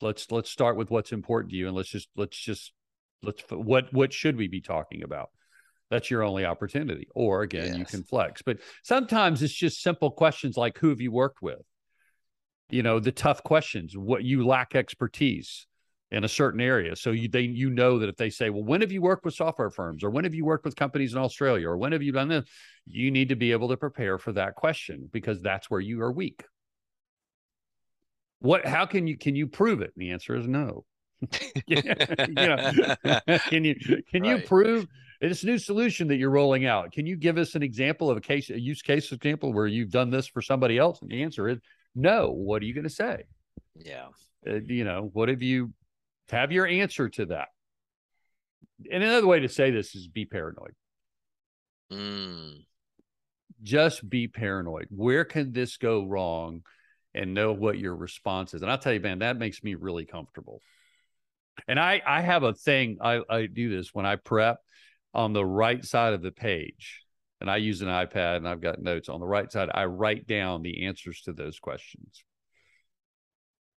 Let's 0.00 0.30
let's 0.30 0.50
start 0.50 0.76
with 0.76 0.90
what's 0.90 1.12
important 1.12 1.50
to 1.50 1.56
you, 1.56 1.66
and 1.66 1.76
let's 1.76 1.88
just 1.88 2.08
let's 2.16 2.36
just 2.36 2.72
let's 3.22 3.42
what 3.50 3.92
what 3.92 4.12
should 4.12 4.36
we 4.36 4.48
be 4.48 4.60
talking 4.60 5.02
about." 5.02 5.30
That's 5.90 6.10
your 6.10 6.22
only 6.22 6.46
opportunity. 6.46 7.08
Or 7.14 7.42
again, 7.42 7.68
yes. 7.68 7.76
you 7.76 7.84
can 7.84 8.02
flex. 8.04 8.40
But 8.40 8.58
sometimes 8.82 9.42
it's 9.42 9.52
just 9.52 9.82
simple 9.82 10.10
questions 10.12 10.56
like, 10.56 10.78
"Who 10.78 10.90
have 10.90 11.00
you 11.00 11.10
worked 11.10 11.42
with?" 11.42 11.62
You 12.70 12.82
know, 12.82 13.00
the 13.00 13.12
tough 13.12 13.42
questions. 13.42 13.96
What 13.96 14.22
you 14.22 14.46
lack 14.46 14.76
expertise 14.76 15.66
in 16.12 16.24
a 16.24 16.28
certain 16.28 16.60
area. 16.60 16.94
So 16.94 17.10
you 17.10 17.26
they 17.26 17.40
you 17.40 17.70
know 17.70 17.98
that 17.98 18.08
if 18.08 18.16
they 18.16 18.28
say, 18.28 18.50
well, 18.50 18.62
when 18.62 18.82
have 18.82 18.92
you 18.92 19.00
worked 19.00 19.24
with 19.24 19.34
software 19.34 19.70
firms 19.70 20.04
or 20.04 20.10
when 20.10 20.24
have 20.24 20.34
you 20.34 20.44
worked 20.44 20.64
with 20.66 20.76
companies 20.76 21.14
in 21.14 21.18
Australia 21.18 21.68
or 21.68 21.78
when 21.78 21.92
have 21.92 22.02
you 22.02 22.12
done 22.12 22.28
this? 22.28 22.44
You 22.86 23.10
need 23.10 23.30
to 23.30 23.36
be 23.36 23.50
able 23.52 23.70
to 23.70 23.78
prepare 23.78 24.18
for 24.18 24.32
that 24.32 24.54
question 24.54 25.08
because 25.10 25.40
that's 25.40 25.70
where 25.70 25.80
you 25.80 26.02
are 26.02 26.12
weak. 26.12 26.44
What 28.40 28.66
how 28.66 28.84
can 28.84 29.06
you 29.06 29.16
can 29.16 29.34
you 29.34 29.46
prove 29.46 29.80
it? 29.80 29.92
And 29.96 30.02
the 30.02 30.10
answer 30.10 30.36
is 30.36 30.46
no. 30.46 30.84
you 31.66 31.82
know, 31.82 32.72
can 33.48 33.64
you 33.64 33.74
can 34.10 34.22
right. 34.22 34.24
you 34.24 34.38
prove 34.46 34.86
this 35.22 35.44
new 35.44 35.56
solution 35.56 36.08
that 36.08 36.16
you're 36.16 36.30
rolling 36.30 36.66
out? 36.66 36.92
Can 36.92 37.06
you 37.06 37.16
give 37.16 37.38
us 37.38 37.54
an 37.54 37.62
example 37.62 38.10
of 38.10 38.18
a 38.18 38.20
case, 38.20 38.50
a 38.50 38.60
use 38.60 38.82
case 38.82 39.10
example 39.12 39.52
where 39.52 39.66
you've 39.66 39.90
done 39.90 40.10
this 40.10 40.26
for 40.26 40.42
somebody 40.42 40.76
else? 40.76 41.00
And 41.00 41.10
the 41.10 41.22
answer 41.22 41.48
is 41.48 41.58
no. 41.94 42.32
What 42.32 42.60
are 42.60 42.66
you 42.66 42.74
going 42.74 42.84
to 42.84 42.90
say? 42.90 43.22
Yeah. 43.76 44.08
Uh, 44.46 44.56
you 44.66 44.84
know, 44.84 45.08
what 45.12 45.28
have 45.28 45.40
you 45.40 45.72
have 46.30 46.52
your 46.52 46.66
answer 46.66 47.08
to 47.10 47.26
that. 47.26 47.48
And 48.90 49.02
another 49.02 49.26
way 49.26 49.40
to 49.40 49.48
say 49.48 49.70
this 49.70 49.94
is 49.94 50.08
be 50.08 50.24
paranoid. 50.24 50.74
Mm. 51.92 52.64
Just 53.62 54.08
be 54.08 54.28
paranoid. 54.28 54.86
Where 54.90 55.24
can 55.24 55.52
this 55.52 55.76
go 55.76 56.04
wrong? 56.04 56.62
And 57.14 57.34
know 57.34 57.52
what 57.52 57.78
your 57.78 57.94
response 57.94 58.54
is. 58.54 58.62
And 58.62 58.70
I'll 58.70 58.78
tell 58.78 58.94
you, 58.94 59.00
man, 59.00 59.18
that 59.18 59.36
makes 59.36 59.62
me 59.62 59.74
really 59.74 60.06
comfortable. 60.06 60.62
And 61.68 61.78
I, 61.78 62.00
I 62.06 62.22
have 62.22 62.42
a 62.42 62.54
thing. 62.54 62.96
I, 63.02 63.20
I 63.28 63.44
do 63.44 63.68
this 63.68 63.90
when 63.92 64.06
I 64.06 64.16
prep 64.16 64.58
on 65.14 65.34
the 65.34 65.44
right 65.44 65.84
side 65.84 66.14
of 66.14 66.22
the 66.22 66.32
page, 66.32 67.02
and 67.40 67.50
I 67.50 67.58
use 67.58 67.82
an 67.82 67.88
iPad 67.88 68.38
and 68.38 68.48
I've 68.48 68.62
got 68.62 68.80
notes 68.80 69.08
on 69.08 69.20
the 69.20 69.26
right 69.26 69.50
side. 69.50 69.68
I 69.74 69.84
write 69.84 70.26
down 70.26 70.62
the 70.62 70.86
answers 70.86 71.20
to 71.22 71.32
those 71.32 71.58
questions. 71.58 72.24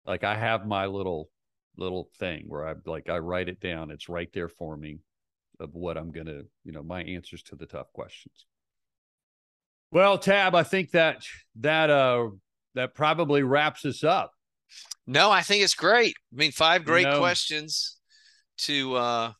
Like 0.04 0.24
I 0.24 0.36
have 0.36 0.66
my 0.66 0.86
little 0.86 1.30
little 1.76 2.10
thing 2.18 2.44
where 2.46 2.66
I 2.66 2.74
like 2.86 3.08
I 3.08 3.18
write 3.18 3.48
it 3.48 3.60
down. 3.60 3.90
It's 3.90 4.08
right 4.08 4.28
there 4.32 4.48
for 4.48 4.76
me 4.76 4.98
of 5.60 5.74
what 5.74 5.96
I'm 5.96 6.10
gonna, 6.10 6.42
you 6.64 6.72
know, 6.72 6.82
my 6.82 7.02
answers 7.02 7.42
to 7.44 7.56
the 7.56 7.66
tough 7.66 7.92
questions. 7.92 8.46
Well, 9.90 10.18
Tab, 10.18 10.54
I 10.54 10.62
think 10.62 10.90
that 10.92 11.24
that 11.60 11.90
uh 11.90 12.28
that 12.74 12.94
probably 12.94 13.42
wraps 13.42 13.84
us 13.84 14.02
up. 14.04 14.32
No, 15.06 15.30
I 15.30 15.42
think 15.42 15.62
it's 15.62 15.74
great. 15.74 16.14
I 16.32 16.36
mean, 16.36 16.52
five 16.52 16.84
great 16.84 17.06
you 17.06 17.12
know, 17.12 17.18
questions 17.18 17.98
to 18.58 18.94
uh 18.96 19.32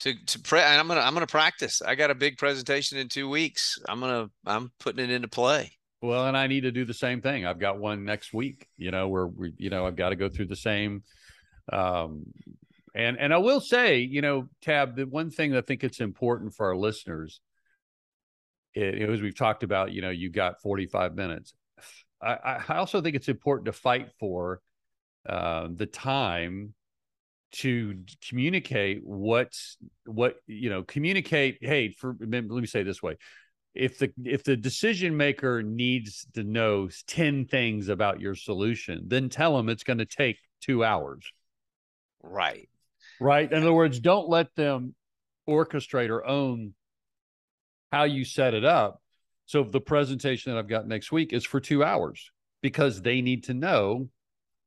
to 0.00 0.14
to 0.26 0.40
pre 0.40 0.60
and 0.60 0.80
I'm 0.80 0.88
gonna 0.88 1.00
I'm 1.00 1.14
gonna 1.14 1.26
practice. 1.26 1.82
I 1.82 1.94
got 1.94 2.10
a 2.10 2.14
big 2.14 2.38
presentation 2.38 2.98
in 2.98 3.08
two 3.08 3.28
weeks. 3.28 3.78
I'm 3.88 4.00
gonna 4.00 4.30
I'm 4.46 4.72
putting 4.78 5.02
it 5.02 5.10
into 5.10 5.28
play. 5.28 5.72
Well, 6.00 6.26
and 6.26 6.36
I 6.36 6.46
need 6.46 6.60
to 6.60 6.70
do 6.70 6.84
the 6.84 6.94
same 6.94 7.20
thing. 7.20 7.44
I've 7.44 7.58
got 7.58 7.78
one 7.78 8.04
next 8.04 8.32
week, 8.32 8.68
you 8.76 8.92
know, 8.92 9.08
where 9.08 9.26
we, 9.26 9.52
you 9.56 9.68
know, 9.68 9.84
I've 9.84 9.96
got 9.96 10.10
to 10.10 10.16
go 10.16 10.28
through 10.28 10.46
the 10.46 10.54
same 10.54 11.02
um, 11.72 12.24
and 12.94 13.18
and 13.18 13.32
I 13.32 13.38
will 13.38 13.60
say, 13.60 13.98
you 14.00 14.22
know, 14.22 14.48
Tab, 14.62 14.96
the 14.96 15.06
one 15.06 15.30
thing 15.30 15.56
I 15.56 15.60
think 15.60 15.84
it's 15.84 16.00
important 16.00 16.54
for 16.54 16.66
our 16.66 16.76
listeners, 16.76 17.40
it, 18.74 19.02
it 19.02 19.08
was 19.08 19.20
we've 19.22 19.36
talked 19.36 19.62
about, 19.62 19.92
you 19.92 20.02
know, 20.02 20.10
you 20.10 20.30
got 20.30 20.60
45 20.62 21.14
minutes. 21.14 21.54
I, 22.20 22.62
I 22.68 22.74
also 22.76 23.00
think 23.00 23.14
it's 23.14 23.28
important 23.28 23.66
to 23.66 23.72
fight 23.72 24.10
for 24.18 24.60
uh, 25.28 25.68
the 25.70 25.86
time 25.86 26.74
to 27.50 27.94
communicate 28.28 29.00
what's 29.04 29.78
what 30.04 30.36
you 30.46 30.68
know 30.68 30.82
communicate 30.82 31.56
hey 31.62 31.90
for 31.90 32.14
let 32.20 32.44
me 32.44 32.66
say 32.66 32.82
this 32.82 33.02
way 33.02 33.16
if 33.74 33.98
the 33.98 34.12
if 34.22 34.44
the 34.44 34.54
decision 34.54 35.16
maker 35.16 35.62
needs 35.62 36.26
to 36.34 36.42
know 36.44 36.90
10 37.06 37.46
things 37.46 37.88
about 37.88 38.20
your 38.20 38.34
solution 38.34 39.02
then 39.06 39.30
tell 39.30 39.56
them 39.56 39.70
it's 39.70 39.82
going 39.82 39.98
to 39.98 40.04
take 40.04 40.36
two 40.60 40.84
hours 40.84 41.24
Right. 42.22 42.68
Right. 43.20 43.50
In 43.50 43.62
other 43.62 43.72
words, 43.72 44.00
don't 44.00 44.28
let 44.28 44.54
them 44.54 44.94
orchestrate 45.48 46.10
or 46.10 46.26
own 46.26 46.74
how 47.90 48.04
you 48.04 48.24
set 48.24 48.54
it 48.54 48.64
up. 48.64 49.00
So 49.46 49.64
the 49.64 49.80
presentation 49.80 50.52
that 50.52 50.58
I've 50.58 50.68
got 50.68 50.86
next 50.86 51.10
week 51.10 51.32
is 51.32 51.44
for 51.44 51.58
two 51.58 51.82
hours 51.82 52.30
because 52.60 53.00
they 53.00 53.22
need 53.22 53.44
to 53.44 53.54
know 53.54 54.08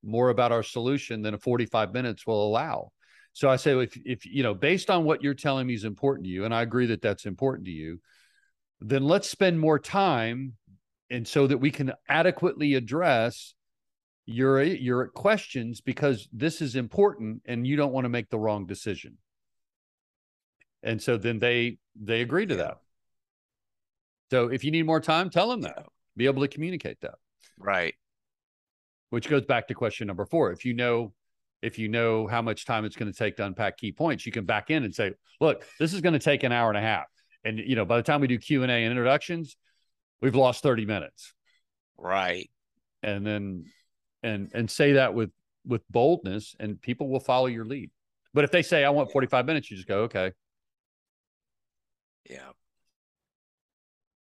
more 0.04 0.30
about 0.30 0.52
our 0.52 0.64
solution 0.64 1.22
than 1.22 1.36
a 1.36 1.38
45 1.38 1.94
minutes 1.94 2.26
will 2.26 2.48
allow. 2.48 2.92
So 3.34 3.50
I 3.50 3.56
say, 3.56 3.78
if, 3.80 3.98
if, 4.04 4.26
you 4.26 4.44
know, 4.44 4.54
based 4.54 4.90
on 4.90 5.06
what 5.06 5.22
you're 5.22 5.34
telling 5.34 5.68
me 5.68 5.76
is 5.76 5.84
important 5.84 6.26
to 6.26 6.32
you, 6.32 6.46
and 6.46 6.54
I 6.54 6.64
agree 6.64 6.88
that 6.88 7.02
that's 7.02 7.26
important 7.26 7.66
to 7.66 7.72
you, 7.72 8.00
then 8.82 9.04
let's 9.04 9.30
spend 9.30 9.60
more 9.60 9.80
time 9.80 10.54
and 11.10 11.28
so 11.28 11.46
that 11.46 11.60
we 11.60 11.72
can 11.72 11.94
adequately 12.10 12.74
address 12.74 13.54
your 14.32 14.62
your 14.64 15.08
questions 15.08 15.82
because 15.82 16.28
this 16.32 16.62
is 16.62 16.76
important 16.76 17.42
and 17.46 17.66
you 17.66 17.76
don't 17.76 17.92
want 17.92 18.06
to 18.06 18.10
make 18.10 18.30
the 18.30 18.40
wrong 18.40 18.66
decision. 18.66 19.18
And 20.84 21.02
so 21.02 21.18
then 21.18 21.40
they 21.40 21.78
they 21.96 22.22
agree 22.22 22.46
to 22.46 22.56
that. 22.58 22.78
So 24.32 24.48
if 24.48 24.64
you 24.64 24.72
need 24.72 24.86
more 24.86 25.02
time 25.02 25.30
tell 25.30 25.50
them 25.50 25.62
that. 25.62 25.86
Be 26.18 26.26
able 26.26 26.42
to 26.42 26.48
communicate 26.48 27.00
that. 27.02 27.16
Right. 27.58 27.94
Which 29.10 29.30
goes 29.30 29.46
back 29.46 29.68
to 29.68 29.74
question 29.74 30.08
number 30.08 30.26
four. 30.26 30.52
If 30.52 30.66
you 30.66 30.74
know 30.74 31.14
if 31.62 31.78
you 31.78 31.90
know 31.90 32.26
how 32.26 32.42
much 32.42 32.66
time 32.66 32.86
it's 32.86 32.96
going 32.96 33.12
to 33.12 33.18
take 33.18 33.38
to 33.38 33.46
unpack 33.46 33.78
key 33.78 33.92
points 33.92 34.26
you 34.26 34.32
can 34.32 34.46
back 34.46 34.72
in 34.72 34.84
and 34.84 34.96
say 34.96 35.14
look 35.40 35.64
this 35.80 35.94
is 35.94 36.02
going 36.02 36.14
to 36.14 36.20
take 36.20 36.44
an 36.44 36.52
hour 36.52 36.70
and 36.70 36.78
a 36.78 36.82
half. 36.82 37.06
And 37.44 37.60
you 37.60 37.76
know 37.76 37.86
by 37.86 37.98
the 37.98 38.04
time 38.04 38.22
we 38.22 38.28
do 38.28 38.38
q&a 38.38 38.66
and 38.66 38.92
introductions 38.92 39.58
we've 40.22 40.36
lost 40.36 40.64
30 40.64 40.86
minutes. 40.86 41.34
Right. 41.98 42.50
And 43.04 43.26
then 43.26 43.66
and 44.24 44.50
and 44.54 44.70
say 44.70 44.94
that 44.94 45.14
with 45.14 45.32
with 45.66 45.82
boldness 45.90 46.56
and 46.60 46.82
people 46.82 47.10
will 47.10 47.20
follow 47.20 47.48
your 47.48 47.66
lead 47.66 47.90
but 48.34 48.44
if 48.44 48.52
they 48.52 48.62
say 48.62 48.84
i 48.84 48.90
want 48.90 49.12
45 49.12 49.46
minutes 49.46 49.70
you 49.70 49.78
just 49.78 49.88
go 49.88 50.02
okay 50.04 50.32
yeah 52.30 52.50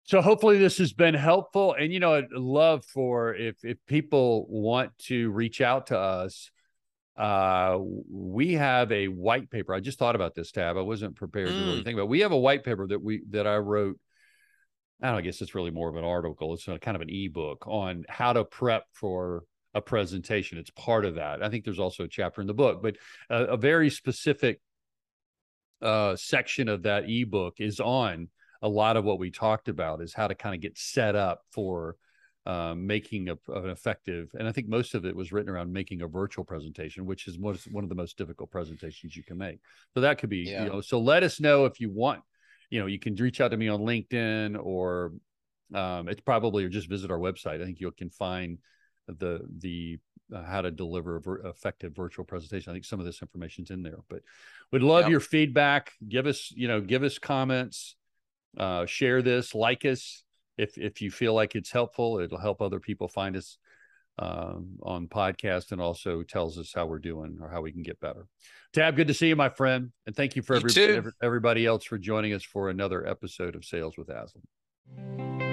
so 0.03 0.21
hopefully 0.21 0.57
this 0.57 0.77
has 0.77 0.93
been 0.93 1.13
helpful 1.13 1.73
and 1.73 1.93
you 1.93 1.99
know 1.99 2.13
i'd 2.15 2.31
love 2.31 2.83
for 2.85 3.33
if 3.33 3.63
if 3.63 3.77
people 3.85 4.45
want 4.49 4.97
to 4.99 5.31
reach 5.31 5.61
out 5.61 5.87
to 5.87 5.97
us 5.97 6.51
uh 7.17 7.77
we 8.09 8.53
have 8.53 8.91
a 8.91 9.07
white 9.07 9.49
paper 9.49 9.73
i 9.73 9.79
just 9.79 9.99
thought 9.99 10.15
about 10.15 10.33
this 10.35 10.51
tab 10.51 10.77
i 10.77 10.81
wasn't 10.81 11.15
prepared 11.15 11.49
mm. 11.49 11.51
to 11.51 11.65
really 11.65 11.81
mm. 11.81 11.83
think 11.83 11.97
about 11.97 12.09
we 12.09 12.21
have 12.21 12.31
a 12.31 12.37
white 12.37 12.63
paper 12.63 12.87
that 12.87 13.01
we 13.01 13.21
that 13.29 13.47
i 13.47 13.57
wrote 13.57 13.99
I, 15.01 15.07
don't 15.07 15.15
know, 15.15 15.19
I 15.19 15.21
guess 15.21 15.41
it's 15.41 15.55
really 15.55 15.71
more 15.71 15.89
of 15.89 15.95
an 15.95 16.03
article. 16.03 16.53
It's 16.53 16.67
a, 16.67 16.77
kind 16.77 16.95
of 16.95 17.01
an 17.01 17.09
ebook 17.09 17.65
on 17.67 18.05
how 18.07 18.33
to 18.33 18.43
prep 18.43 18.83
for 18.93 19.43
a 19.73 19.81
presentation. 19.81 20.57
It's 20.57 20.69
part 20.71 21.05
of 21.05 21.15
that. 21.15 21.43
I 21.43 21.49
think 21.49 21.63
there's 21.63 21.79
also 21.79 22.03
a 22.03 22.07
chapter 22.07 22.41
in 22.41 22.47
the 22.47 22.53
book, 22.53 22.81
but 22.81 22.97
a, 23.29 23.43
a 23.45 23.57
very 23.57 23.89
specific 23.89 24.59
uh, 25.81 26.15
section 26.15 26.67
of 26.67 26.83
that 26.83 27.09
ebook 27.09 27.55
is 27.59 27.79
on 27.79 28.29
a 28.61 28.69
lot 28.69 28.97
of 28.97 29.03
what 29.03 29.19
we 29.19 29.31
talked 29.31 29.67
about 29.67 30.01
is 30.01 30.13
how 30.13 30.27
to 30.27 30.35
kind 30.35 30.53
of 30.53 30.61
get 30.61 30.77
set 30.77 31.15
up 31.15 31.41
for 31.51 31.95
um, 32.45 32.85
making 32.85 33.29
a, 33.29 33.37
an 33.53 33.69
effective. 33.69 34.29
And 34.37 34.47
I 34.47 34.51
think 34.51 34.67
most 34.67 34.95
of 34.95 35.05
it 35.05 35.15
was 35.15 35.31
written 35.31 35.51
around 35.51 35.71
making 35.71 36.01
a 36.01 36.07
virtual 36.07 36.43
presentation, 36.43 37.05
which 37.05 37.27
is 37.27 37.37
one, 37.39 37.57
one 37.71 37.83
of 37.83 37.89
the 37.89 37.95
most 37.95 38.17
difficult 38.17 38.51
presentations 38.51 39.15
you 39.15 39.23
can 39.23 39.37
make. 39.37 39.59
So 39.93 40.01
that 40.01 40.17
could 40.17 40.29
be, 40.29 40.45
yeah. 40.47 40.63
you 40.63 40.69
know, 40.69 40.81
so 40.81 40.99
let 40.99 41.23
us 41.23 41.39
know 41.39 41.65
if 41.65 41.79
you 41.79 41.91
want, 41.91 42.21
you 42.69 42.79
know, 42.79 42.87
you 42.87 42.99
can 42.99 43.15
reach 43.15 43.41
out 43.41 43.49
to 43.49 43.57
me 43.57 43.67
on 43.67 43.81
LinkedIn 43.81 44.57
or 44.61 45.13
um, 45.73 46.07
it's 46.07 46.21
probably, 46.21 46.65
or 46.65 46.69
just 46.69 46.89
visit 46.89 47.11
our 47.11 47.19
website. 47.19 47.61
I 47.61 47.65
think 47.65 47.79
you 47.79 47.91
can 47.91 48.09
find 48.09 48.57
the, 49.07 49.41
the, 49.59 49.99
uh, 50.33 50.43
how 50.43 50.61
to 50.61 50.71
deliver 50.71 51.17
a 51.17 51.21
ver- 51.21 51.47
effective 51.47 51.95
virtual 51.95 52.25
presentation. 52.25 52.71
I 52.71 52.75
think 52.75 52.85
some 52.85 52.99
of 52.99 53.05
this 53.05 53.21
information's 53.21 53.71
in 53.71 53.83
there, 53.83 53.99
but 54.09 54.21
we'd 54.71 54.81
love 54.81 55.03
yep. 55.03 55.11
your 55.11 55.19
feedback. 55.19 55.91
Give 56.07 56.25
us, 56.25 56.51
you 56.55 56.67
know, 56.67 56.81
give 56.81 57.03
us 57.03 57.19
comments, 57.19 57.95
uh, 58.57 58.85
share 58.85 59.21
this, 59.21 59.53
like 59.53 59.85
us 59.85 60.23
if 60.57 60.77
if 60.77 61.01
you 61.01 61.11
feel 61.11 61.33
like 61.33 61.55
it's 61.55 61.71
helpful. 61.71 62.19
It'll 62.19 62.37
help 62.37 62.61
other 62.61 62.79
people 62.79 63.07
find 63.07 63.35
us 63.35 63.57
um, 64.19 64.77
on 64.83 65.07
podcast 65.07 65.71
and 65.71 65.81
also 65.81 66.23
tells 66.23 66.57
us 66.57 66.71
how 66.73 66.85
we're 66.85 66.99
doing 66.99 67.37
or 67.41 67.49
how 67.49 67.61
we 67.61 67.71
can 67.71 67.83
get 67.83 67.99
better. 67.99 68.27
Tab, 68.73 68.95
good 68.95 69.07
to 69.07 69.13
see 69.13 69.27
you, 69.27 69.35
my 69.35 69.49
friend, 69.49 69.91
and 70.05 70.15
thank 70.15 70.35
you 70.35 70.41
for 70.41 70.55
you 70.55 70.95
every, 70.95 71.11
everybody 71.21 71.65
else 71.65 71.83
for 71.83 71.97
joining 71.97 72.33
us 72.33 72.43
for 72.43 72.69
another 72.69 73.05
episode 73.07 73.55
of 73.55 73.65
Sales 73.65 73.97
with 73.97 74.09
Aslan. 74.09 75.50